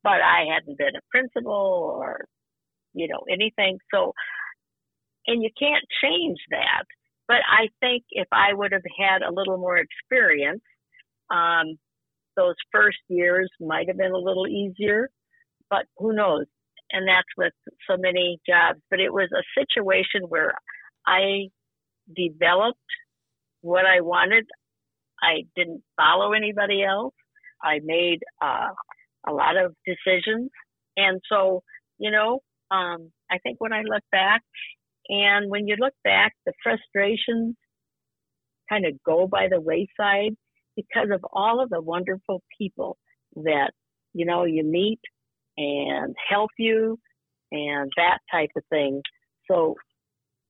but 0.04 0.22
I 0.22 0.46
hadn't 0.54 0.78
been 0.78 0.96
a 0.96 1.08
principal 1.12 1.98
or 2.00 2.26
you 2.94 3.08
know 3.08 3.24
anything. 3.32 3.78
So, 3.94 4.14
and 5.28 5.44
you 5.44 5.50
can't 5.58 5.86
change 6.04 6.40
that. 6.50 6.84
But 7.28 7.38
I 7.48 7.70
think 7.80 8.04
if 8.12 8.28
I 8.32 8.54
would 8.54 8.72
have 8.74 8.84
had 9.00 9.22
a 9.22 9.34
little 9.34 9.58
more 9.58 9.78
experience, 9.78 10.64
um, 11.30 11.78
those 12.36 12.56
first 12.72 13.00
years 13.08 13.50
might 13.60 13.88
have 13.88 13.98
been 13.98 14.12
a 14.12 14.18
little 14.18 14.48
easier. 14.48 15.10
But 15.70 15.86
who 15.98 16.14
knows? 16.14 16.46
And 16.92 17.08
that's 17.08 17.28
with 17.38 17.54
so 17.90 17.96
many 17.98 18.40
jobs. 18.46 18.80
But 18.90 19.00
it 19.00 19.14
was 19.14 19.30
a 19.32 19.60
situation 19.60 20.28
where 20.28 20.54
I 21.08 21.48
developed 22.14 22.80
what 23.62 23.86
I 23.86 24.02
wanted. 24.02 24.46
I 25.22 25.44
didn't 25.56 25.84
follow 25.96 26.34
anybody 26.34 26.84
else. 26.84 27.14
I 27.64 27.80
made 27.84 28.20
uh, 28.42 28.70
a 29.28 29.32
lot 29.32 29.58
of 29.58 29.76
decisions. 29.86 30.50
And 30.98 31.22
so, 31.30 31.64
you 32.00 32.12
know, 32.12 32.40
um, 32.72 33.12
I 33.30 33.38
think 33.40 33.62
when 33.62 33.74
I 33.74 33.82
look 33.82 34.04
back, 34.12 34.42
and 35.10 35.50
when 35.50 35.68
you 35.68 35.76
look 35.78 35.94
back, 36.04 36.34
the 36.46 36.54
frustrations 36.64 37.56
kind 38.70 38.86
of 38.86 38.94
go 39.04 39.28
by 39.28 39.48
the 39.50 39.60
wayside 39.60 40.36
because 40.76 41.10
of 41.14 41.24
all 41.34 41.62
of 41.62 41.70
the 41.70 41.82
wonderful 41.82 42.42
people 42.58 42.98
that, 43.36 43.72
you 44.14 44.26
know, 44.26 44.46
you 44.46 44.64
meet 44.64 45.00
and 45.58 46.16
help 46.30 46.52
you 46.58 46.98
and 47.52 47.92
that 47.98 48.20
type 48.32 48.52
of 48.56 48.64
thing. 48.70 49.02
So 49.50 49.76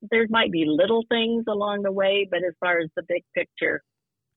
there 0.10 0.26
might 0.30 0.52
be 0.52 0.66
little 0.68 1.04
things 1.10 1.46
along 1.48 1.84
the 1.84 1.92
way, 1.92 2.28
but 2.30 2.40
as 2.40 2.54
far 2.60 2.80
as 2.80 2.90
the 2.96 3.04
big 3.08 3.24
picture, 3.36 3.82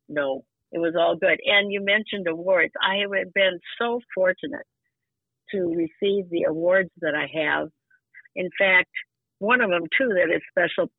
no, 0.09 0.45
it 0.73 0.79
was 0.79 0.95
all 0.99 1.17
good. 1.17 1.41
And 1.47 1.73
you 1.73 1.83
mentioned 1.83 2.27
awards. 2.29 2.73
I 2.83 2.97
have 2.97 3.33
been 3.33 3.59
so 3.79 4.01
fortunate 4.15 4.67
to 5.53 5.75
receive 5.75 6.29
the 6.31 6.45
awards 6.49 6.91
that 7.01 7.15
I 7.15 7.27
have. 7.45 7.69
In 8.37 8.51
fact, 8.59 8.91
one 9.39 9.61
of 9.61 9.71
them 9.71 9.85
too 9.97 10.09
that 10.09 10.35
is 10.35 10.43
special. 10.51 10.91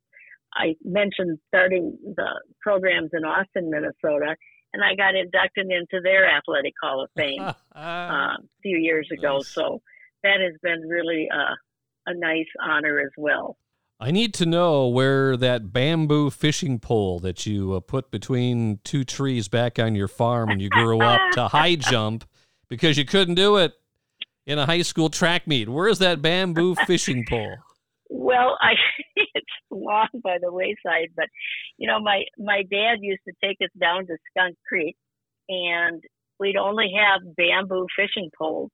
I 0.53 0.75
mentioned 0.83 1.37
starting 1.47 1.97
the 2.15 2.41
programs 2.61 3.09
in 3.13 3.25
Austin, 3.25 3.69
Minnesota, 3.69 4.35
and 4.73 4.83
I 4.83 4.95
got 4.95 5.15
inducted 5.15 5.67
into 5.69 6.01
their 6.01 6.29
athletic 6.29 6.73
hall 6.81 7.03
of 7.03 7.09
fame 7.15 7.41
uh, 7.41 7.53
a 7.75 8.37
few 8.61 8.77
years 8.77 9.09
ago. 9.11 9.37
Nice. 9.37 9.49
So 9.49 9.81
that 10.23 10.39
has 10.41 10.53
been 10.61 10.87
really 10.87 11.27
uh, 11.33 11.55
a 12.07 12.13
nice 12.17 12.47
honor 12.61 12.99
as 12.99 13.11
well. 13.17 13.57
I 13.99 14.11
need 14.11 14.33
to 14.35 14.45
know 14.45 14.87
where 14.89 15.37
that 15.37 15.71
bamboo 15.71 16.29
fishing 16.29 16.79
pole 16.79 17.19
that 17.19 17.45
you 17.45 17.73
uh, 17.73 17.79
put 17.79 18.11
between 18.11 18.79
two 18.83 19.05
trees 19.05 19.47
back 19.47 19.79
on 19.79 19.95
your 19.95 20.09
farm 20.09 20.49
when 20.49 20.59
you 20.59 20.69
grew 20.69 21.01
up 21.01 21.21
to 21.33 21.47
high 21.47 21.75
jump 21.75 22.25
because 22.67 22.97
you 22.97 23.05
couldn't 23.05 23.35
do 23.35 23.55
it 23.55 23.73
in 24.45 24.59
a 24.59 24.65
high 24.65 24.81
school 24.81 25.09
track 25.09 25.47
meet. 25.47 25.69
Where 25.69 25.87
is 25.87 25.99
that 25.99 26.21
bamboo 26.21 26.75
fishing 26.75 27.25
pole? 27.27 27.55
Well, 28.09 28.57
I 28.61 28.73
it's 29.33 29.45
long 29.71 30.09
by 30.21 30.37
the 30.41 30.51
wayside, 30.51 31.11
but 31.15 31.27
you 31.77 31.87
know, 31.87 31.99
my 32.01 32.23
my 32.37 32.63
dad 32.69 32.97
used 33.01 33.21
to 33.27 33.33
take 33.41 33.57
us 33.61 33.71
down 33.79 34.07
to 34.07 34.17
Skunk 34.29 34.57
Creek, 34.67 34.97
and 35.47 36.03
we'd 36.37 36.57
only 36.57 36.91
have 36.97 37.35
bamboo 37.35 37.87
fishing 37.95 38.29
poles, 38.37 38.71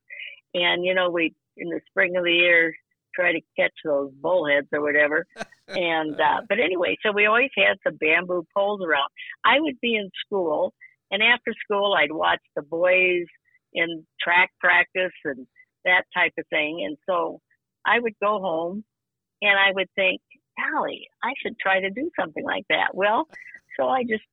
and 0.55 0.83
you 0.83 0.95
know 0.95 1.11
we 1.11 1.33
in 1.57 1.69
the 1.69 1.79
spring 1.89 2.15
of 2.17 2.23
the 2.23 2.31
year 2.31 2.73
try 3.13 3.33
to 3.33 3.41
catch 3.57 3.73
those 3.83 4.11
bullheads 4.21 4.67
or 4.73 4.81
whatever. 4.81 5.25
and 5.67 6.15
uh, 6.19 6.41
but 6.47 6.59
anyway, 6.59 6.97
so 7.03 7.11
we 7.11 7.25
always 7.25 7.51
had 7.57 7.77
some 7.83 7.97
bamboo 7.97 8.45
poles 8.55 8.81
around. 8.81 9.09
I 9.45 9.59
would 9.59 9.79
be 9.81 9.95
in 9.95 10.09
school, 10.25 10.73
and 11.11 11.21
after 11.21 11.53
school, 11.63 11.93
I'd 11.93 12.11
watch 12.11 12.41
the 12.55 12.61
boys 12.61 13.25
in 13.73 14.05
track 14.21 14.51
practice 14.59 15.13
and 15.25 15.47
that 15.85 16.03
type 16.15 16.33
of 16.37 16.45
thing. 16.49 16.83
And 16.85 16.97
so 17.07 17.39
I 17.85 17.99
would 17.99 18.13
go 18.21 18.39
home, 18.39 18.83
and 19.41 19.57
I 19.57 19.71
would 19.73 19.89
think, 19.95 20.21
golly, 20.57 21.07
I 21.23 21.33
should 21.41 21.55
try 21.59 21.79
to 21.81 21.89
do 21.89 22.09
something 22.19 22.43
like 22.43 22.65
that. 22.69 22.89
Well, 22.93 23.27
so 23.79 23.87
I 23.87 24.03
just 24.03 24.23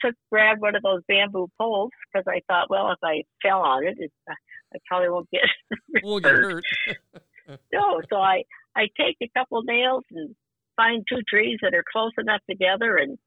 took 0.00 0.14
grabbed 0.30 0.60
one 0.60 0.76
of 0.76 0.82
those 0.82 1.02
bamboo 1.08 1.48
poles 1.58 1.90
because 2.12 2.24
I 2.28 2.40
thought, 2.46 2.70
well, 2.70 2.90
if 2.92 2.98
I 3.02 3.22
fell 3.42 3.60
on 3.60 3.86
it, 3.86 3.96
it 3.98 4.12
I 4.28 4.78
probably 4.86 5.10
won't 5.10 5.28
get 5.30 5.42
won't 6.02 6.24
get 6.24 6.32
hurt. 6.32 6.64
no, 7.72 8.00
so 8.10 8.16
I 8.16 8.42
I 8.76 8.88
take 8.98 9.16
a 9.22 9.30
couple 9.36 9.62
nails 9.62 10.04
and 10.10 10.34
find 10.76 11.04
two 11.08 11.20
trees 11.28 11.58
that 11.62 11.74
are 11.74 11.84
close 11.92 12.12
enough 12.18 12.40
together 12.48 12.96
and 12.96 13.18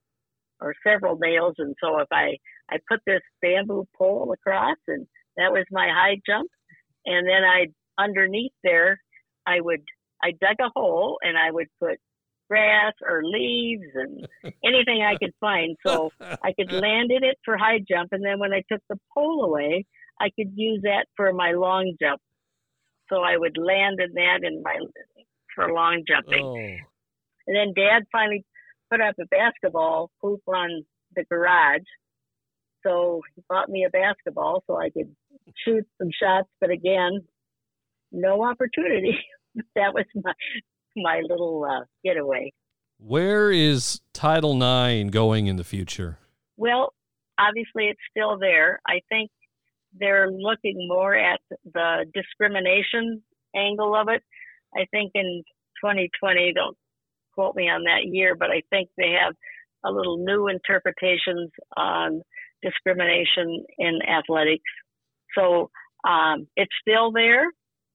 or 0.59 0.73
several 0.85 1.17
nails. 1.17 1.55
And 1.57 1.75
so 1.81 1.99
if 1.99 2.07
I 2.11 2.37
I 2.69 2.77
put 2.89 2.99
this 3.05 3.21
bamboo 3.41 3.85
pole 3.97 4.33
across 4.33 4.77
and 4.87 5.07
that 5.37 5.51
was 5.51 5.65
my 5.71 5.87
high 5.87 6.17
jump. 6.25 6.49
And 7.05 7.27
then 7.27 7.43
I 7.43 7.67
underneath 8.01 8.53
there 8.63 8.99
I 9.45 9.61
would 9.61 9.83
I 10.21 10.31
dug 10.31 10.57
a 10.59 10.71
hole 10.75 11.17
and 11.21 11.37
I 11.37 11.51
would 11.51 11.67
put 11.79 11.99
grass 12.49 12.93
or 13.07 13.23
leaves 13.23 13.83
and 13.93 14.27
anything 14.63 15.03
I 15.03 15.17
could 15.17 15.33
find. 15.39 15.75
So 15.85 16.11
I 16.21 16.53
could 16.57 16.71
land 16.71 17.11
in 17.11 17.23
it 17.23 17.37
for 17.45 17.57
high 17.57 17.79
jump. 17.87 18.09
And 18.11 18.25
then 18.25 18.39
when 18.39 18.53
I 18.53 18.63
took 18.71 18.81
the 18.89 18.97
pole 19.13 19.45
away 19.45 19.85
I 20.19 20.29
could 20.35 20.51
use 20.55 20.81
that 20.83 21.05
for 21.15 21.31
my 21.31 21.51
long 21.51 21.95
jump 22.01 22.19
so 23.09 23.21
I 23.21 23.37
would 23.37 23.57
land 23.57 23.99
in 23.99 24.13
that 24.13 24.39
in 24.43 24.61
my 24.63 24.77
for 25.55 25.71
long 25.71 26.03
jumping. 26.07 26.43
Oh. 26.43 26.55
And 27.47 27.55
then 27.55 27.73
Dad 27.75 28.03
finally 28.11 28.45
put 28.91 29.01
up 29.01 29.15
a 29.19 29.25
basketball 29.25 30.11
hoop 30.21 30.41
on 30.47 30.85
the 31.15 31.23
garage, 31.29 31.87
so 32.83 33.21
he 33.35 33.43
bought 33.49 33.69
me 33.69 33.85
a 33.85 33.89
basketball 33.89 34.63
so 34.67 34.77
I 34.77 34.89
could 34.89 35.15
shoot 35.65 35.85
some 35.97 36.09
shots. 36.21 36.49
But 36.59 36.69
again, 36.69 37.21
no 38.11 38.43
opportunity. 38.43 39.17
that 39.75 39.93
was 39.93 40.05
my 40.15 40.33
my 40.95 41.21
little 41.27 41.63
uh, 41.63 41.85
getaway. 42.03 42.51
Where 42.99 43.51
is 43.51 44.01
Title 44.13 44.55
IX 44.55 45.11
going 45.11 45.47
in 45.47 45.55
the 45.57 45.63
future? 45.63 46.17
Well, 46.57 46.93
obviously 47.37 47.85
it's 47.85 47.99
still 48.09 48.39
there. 48.39 48.79
I 48.87 49.01
think 49.09 49.29
they're 49.99 50.31
looking 50.31 50.87
more 50.87 51.15
at 51.15 51.39
the 51.73 52.05
discrimination 52.13 53.21
angle 53.55 53.95
of 53.95 54.07
it. 54.09 54.23
I 54.75 54.85
think 54.91 55.11
in 55.15 55.43
2020, 55.83 56.53
don't 56.53 56.77
quote 57.33 57.55
me 57.55 57.69
on 57.69 57.83
that 57.83 58.05
year, 58.05 58.35
but 58.35 58.49
I 58.49 58.61
think 58.69 58.89
they 58.97 59.15
have 59.21 59.33
a 59.85 59.91
little 59.91 60.17
new 60.17 60.47
interpretations 60.47 61.51
on 61.75 62.21
discrimination 62.61 63.63
in 63.77 63.99
athletics. 64.01 64.63
So 65.37 65.69
um, 66.07 66.47
it's 66.55 66.73
still 66.81 67.11
there. 67.11 67.45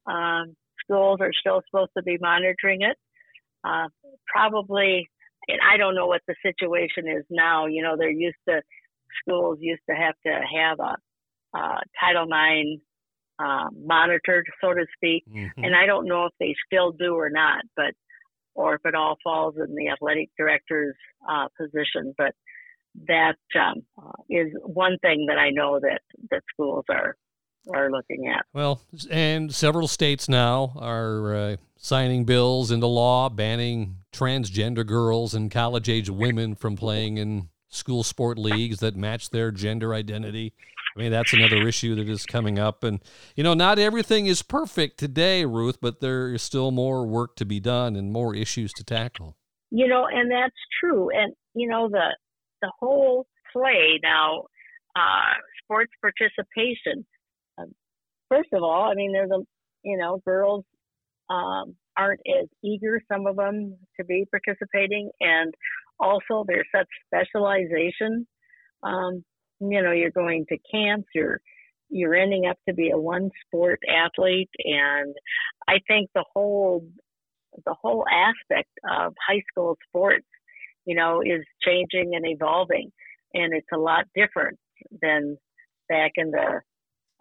Um, 0.07 0.57
schools 0.85 1.19
are 1.21 1.33
still 1.33 1.63
supposed 1.69 1.91
to 1.97 2.03
be 2.03 2.19
monitoring 2.21 2.83
it. 2.83 2.97
Uh, 3.65 3.89
probably, 4.27 5.09
and 5.49 5.59
I 5.69 5.77
don't 5.77 5.95
know 5.95 6.07
what 6.07 6.23
the 6.27 6.35
situation 6.43 7.09
is 7.09 7.25
now. 7.31 7.67
You 7.67 7.83
know, 7.83 7.97
they're 7.97 8.11
used 8.11 8.37
to 8.49 8.63
schools 9.21 9.59
used 9.61 9.83
to 9.89 9.95
have 9.95 10.15
to 10.27 10.33
have 10.33 10.81
a 10.81 10.97
uh, 11.55 11.79
Title 12.01 12.27
IX 12.27 12.81
uh, 13.39 13.69
monitored, 13.77 14.47
so 14.61 14.75
to 14.75 14.87
speak. 14.97 15.25
Mm-hmm. 15.29 15.65
And 15.65 15.75
I 15.75 15.87
don't 15.87 16.07
know 16.07 16.27
if 16.27 16.33
they 16.39 16.55
still 16.67 16.93
do 16.93 17.15
or 17.15 17.31
not, 17.31 17.63
but 17.77 17.93
or 18.55 18.75
if 18.75 18.83
it 18.85 18.95
all 18.95 19.17
falls 19.25 19.55
in 19.57 19.75
the 19.75 19.89
athletic 19.89 20.29
director's 20.39 20.97
uh, 21.29 21.49
position. 21.59 22.15
But 22.17 22.35
that 23.09 23.37
um, 23.59 23.83
is 24.29 24.53
one 24.65 24.99
thing 25.01 25.27
that 25.29 25.39
I 25.39 25.51
know 25.51 25.81
that 25.81 26.01
that 26.31 26.43
schools 26.53 26.85
are 26.91 27.17
are 27.73 27.91
looking 27.91 28.27
at. 28.29 28.45
Well, 28.53 28.83
and 29.11 29.55
several 29.55 29.89
states 29.89 30.29
now 30.29 30.73
are 30.77 31.35
uh, 31.35 31.57
signing 31.77 32.25
bills 32.25 32.71
into 32.71 32.87
law 32.87 33.29
banning 33.29 33.97
transgender 34.13 34.87
girls 34.87 35.33
and 35.35 35.51
college 35.51 35.89
age 35.89 36.11
women 36.11 36.55
from 36.55 36.77
playing 36.77 37.19
in 37.19 37.49
school 37.69 38.03
sport 38.03 38.37
leagues 38.39 38.81
that 38.81 38.97
match 38.97 39.31
their 39.31 39.51
gender 39.51 39.95
identity. 39.95 40.53
I 40.95 41.01
mean, 41.01 41.11
that's 41.11 41.33
another 41.33 41.67
issue 41.67 41.95
that 41.95 42.09
is 42.09 42.27
coming 42.27 42.59
up. 42.59 42.85
And, 42.85 43.01
you 43.35 43.43
know, 43.43 43.55
not 43.55 43.79
everything 43.79 44.27
is 44.27 44.43
perfect 44.43 44.99
today, 44.99 45.45
Ruth, 45.45 45.79
but 45.81 46.01
there 46.01 46.33
is 46.33 46.43
still 46.43 46.71
more 46.71 47.07
work 47.07 47.37
to 47.37 47.45
be 47.45 47.61
done 47.61 47.97
and 47.97 48.13
more 48.13 48.35
issues 48.35 48.73
to 48.75 48.85
tackle. 48.85 49.37
You 49.71 49.89
know, 49.89 50.07
and 50.07 50.31
that's 50.31 50.55
true. 50.81 51.09
And, 51.11 51.33
you 51.55 51.69
know, 51.69 51.89
the, 51.89 52.15
the 52.61 52.71
whole 52.79 53.27
play 53.53 53.99
now, 54.03 54.45
uh, 54.95 55.33
sports 55.65 55.93
participation. 56.03 57.07
Um, 57.57 57.73
first 58.29 58.51
of 58.53 58.63
all, 58.63 58.91
I 58.91 58.95
mean, 58.95 59.13
there's 59.13 59.31
a, 59.31 59.41
you 59.83 59.97
know, 59.97 60.21
girls 60.27 60.65
um, 61.31 61.75
aren't 61.97 62.21
as 62.41 62.49
eager, 62.63 63.01
some 63.11 63.27
of 63.27 63.37
them, 63.37 63.79
to 63.99 64.05
be 64.05 64.27
participating. 64.31 65.11
And 65.21 65.55
also, 65.99 66.45
there's 66.47 66.67
such 66.75 66.89
specialization. 67.07 68.27
Um, 68.83 69.25
you 69.71 69.83
know, 69.83 69.93
you're 69.93 70.11
going 70.11 70.47
to 70.49 70.59
camps, 70.71 71.09
you're 71.15 71.41
you're 71.89 72.15
ending 72.15 72.47
up 72.47 72.57
to 72.67 72.75
be 72.75 72.91
a 72.91 72.99
one 72.99 73.31
sport 73.47 73.79
athlete 73.87 74.49
and 74.59 75.15
I 75.69 75.79
think 75.87 76.09
the 76.15 76.25
whole 76.35 76.87
the 77.67 77.75
whole 77.81 78.07
aspect 78.11 78.71
of 78.91 79.13
high 79.29 79.43
school 79.51 79.77
sports, 79.89 80.27
you 80.87 80.97
know, 80.97 81.21
is 81.21 81.45
changing 81.63 82.15
and 82.15 82.27
evolving 82.27 82.91
and 83.35 83.53
it's 83.53 83.67
a 83.73 83.79
lot 83.79 84.05
different 84.15 84.59
than 85.03 85.37
back 85.89 86.13
in 86.17 86.31
the 86.31 86.61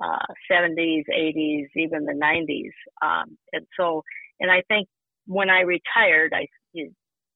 uh, 0.03 0.25
70s, 0.51 1.03
80s, 1.13 1.67
even 1.75 2.05
the 2.05 2.13
90s. 2.13 3.05
Um, 3.05 3.37
and 3.53 3.65
so, 3.77 4.03
and 4.39 4.49
I 4.49 4.63
think 4.67 4.87
when 5.27 5.49
I 5.49 5.61
retired, 5.61 6.33
I 6.33 6.47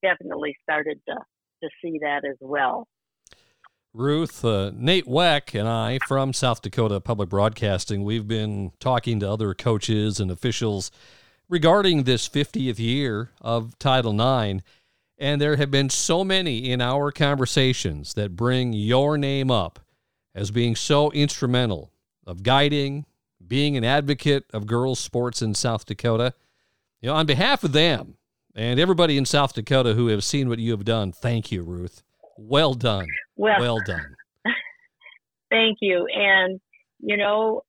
definitely 0.01 0.55
started 0.63 0.99
to, 1.07 1.15
to 1.63 1.69
see 1.81 1.99
that 2.01 2.21
as 2.27 2.37
well. 2.39 2.87
Ruth, 3.95 4.43
uh, 4.43 4.71
Nate 4.75 5.05
Weck, 5.05 5.57
and 5.57 5.69
I 5.69 5.99
from 6.05 6.33
South 6.33 6.61
Dakota 6.61 6.99
Public 6.99 7.29
Broadcasting, 7.29 8.03
we've 8.03 8.27
been 8.27 8.73
talking 8.81 9.21
to 9.21 9.31
other 9.31 9.53
coaches 9.53 10.19
and 10.19 10.29
officials 10.29 10.91
regarding 11.47 12.03
this 12.03 12.27
50th 12.27 12.77
year 12.77 13.31
of 13.39 13.79
Title 13.79 14.11
IX. 14.11 14.61
And 15.17 15.39
there 15.39 15.55
have 15.55 15.71
been 15.71 15.89
so 15.89 16.25
many 16.25 16.69
in 16.69 16.81
our 16.81 17.09
conversations 17.09 18.15
that 18.15 18.35
bring 18.35 18.73
your 18.73 19.17
name 19.17 19.49
up 19.49 19.79
as 20.33 20.51
being 20.51 20.75
so 20.75 21.09
instrumental 21.11 21.89
of 22.27 22.43
guiding, 22.43 23.05
being 23.47 23.77
an 23.77 23.85
advocate 23.85 24.43
of 24.51 24.67
girls' 24.67 24.99
sports 24.99 25.41
in 25.41 25.55
South 25.55 25.85
Dakota. 25.85 26.33
You 26.99 27.09
know, 27.09 27.15
on 27.15 27.25
behalf 27.25 27.63
of 27.63 27.71
them 27.71 28.17
and 28.53 28.77
everybody 28.77 29.17
in 29.17 29.23
South 29.23 29.53
Dakota 29.53 29.93
who 29.93 30.07
have 30.07 30.25
seen 30.25 30.49
what 30.49 30.59
you 30.59 30.71
have 30.71 30.83
done, 30.83 31.13
thank 31.13 31.49
you, 31.49 31.63
Ruth. 31.63 32.03
Well 32.37 32.73
done. 32.73 33.07
Well, 33.35 33.59
well 33.59 33.79
done. 33.85 34.15
thank 35.49 35.77
you. 35.81 36.07
And, 36.13 36.59
you 36.99 37.17
know, 37.17 37.61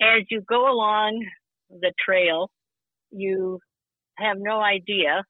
as 0.00 0.22
you 0.30 0.42
go 0.42 0.70
along 0.70 1.24
the 1.70 1.92
trail, 2.04 2.50
you 3.10 3.60
have 4.16 4.36
no 4.38 4.60
idea 4.60 5.24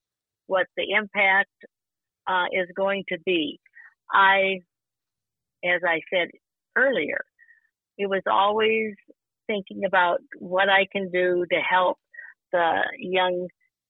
what 0.46 0.66
the 0.76 0.84
impact 0.96 1.50
uh, 2.26 2.44
is 2.52 2.68
going 2.76 3.04
to 3.08 3.18
be. 3.24 3.60
I, 4.12 4.60
as 5.64 5.80
I 5.86 6.00
said 6.12 6.28
earlier, 6.76 7.24
it 7.98 8.06
was 8.06 8.22
always 8.30 8.94
thinking 9.46 9.84
about 9.84 10.20
what 10.38 10.68
I 10.68 10.86
can 10.90 11.10
do 11.10 11.44
to 11.50 11.56
help 11.58 11.98
the 12.52 12.80
young 12.98 13.48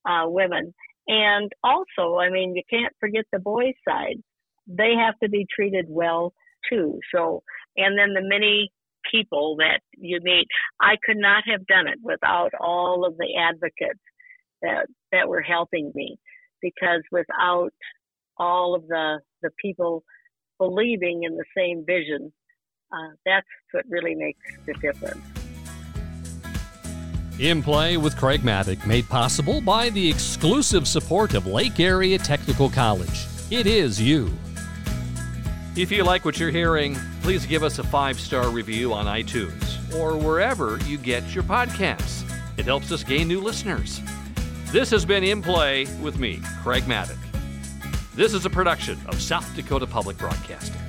uh, 0.08 0.24
women. 0.28 0.74
And 1.06 1.52
also, 1.62 2.16
I 2.16 2.30
mean, 2.30 2.54
you 2.56 2.62
can't 2.68 2.94
forget 2.98 3.24
the 3.32 3.38
boys' 3.38 3.74
side 3.86 4.22
they 4.66 4.94
have 4.98 5.14
to 5.22 5.28
be 5.28 5.46
treated 5.54 5.86
well 5.88 6.32
too. 6.70 6.98
So, 7.14 7.42
and 7.76 7.98
then 7.98 8.14
the 8.14 8.26
many 8.26 8.70
people 9.10 9.56
that 9.58 9.80
you 9.96 10.18
meet, 10.22 10.46
I 10.80 10.94
could 11.04 11.18
not 11.18 11.44
have 11.46 11.66
done 11.66 11.86
it 11.86 11.98
without 12.02 12.52
all 12.58 13.04
of 13.06 13.16
the 13.16 13.36
advocates 13.38 14.00
that 14.62 14.86
that 15.12 15.28
were 15.28 15.42
helping 15.42 15.92
me, 15.94 16.16
because 16.62 17.02
without 17.12 17.70
all 18.38 18.74
of 18.74 18.86
the 18.88 19.20
the 19.42 19.50
people 19.60 20.04
believing 20.58 21.24
in 21.24 21.36
the 21.36 21.44
same 21.56 21.84
vision, 21.86 22.32
uh, 22.92 23.14
that's 23.26 23.46
what 23.72 23.84
really 23.88 24.14
makes 24.14 24.40
the 24.66 24.74
difference. 24.74 25.24
In 27.40 27.64
Play 27.64 27.96
with 27.96 28.16
Craig 28.16 28.42
Mattick, 28.42 28.86
made 28.86 29.08
possible 29.08 29.60
by 29.60 29.90
the 29.90 30.08
exclusive 30.08 30.86
support 30.86 31.34
of 31.34 31.48
Lake 31.48 31.80
Area 31.80 32.16
Technical 32.16 32.70
College. 32.70 33.26
It 33.50 33.66
is 33.66 34.00
you. 34.00 34.32
If 35.76 35.90
you 35.90 36.04
like 36.04 36.24
what 36.24 36.38
you're 36.38 36.52
hearing, 36.52 36.96
please 37.22 37.46
give 37.46 37.64
us 37.64 37.80
a 37.80 37.82
five 37.82 38.20
star 38.20 38.48
review 38.48 38.92
on 38.92 39.06
iTunes 39.06 39.92
or 39.98 40.16
wherever 40.16 40.78
you 40.84 40.96
get 40.96 41.34
your 41.34 41.42
podcasts. 41.42 42.22
It 42.56 42.66
helps 42.66 42.92
us 42.92 43.02
gain 43.02 43.26
new 43.26 43.40
listeners. 43.40 44.00
This 44.70 44.88
has 44.90 45.04
been 45.04 45.24
In 45.24 45.42
Play 45.42 45.86
with 46.00 46.16
me, 46.16 46.40
Craig 46.62 46.84
Mattick. 46.84 47.18
This 48.14 48.34
is 48.34 48.46
a 48.46 48.50
production 48.50 49.00
of 49.08 49.20
South 49.20 49.52
Dakota 49.56 49.88
Public 49.88 50.16
Broadcasting. 50.16 50.83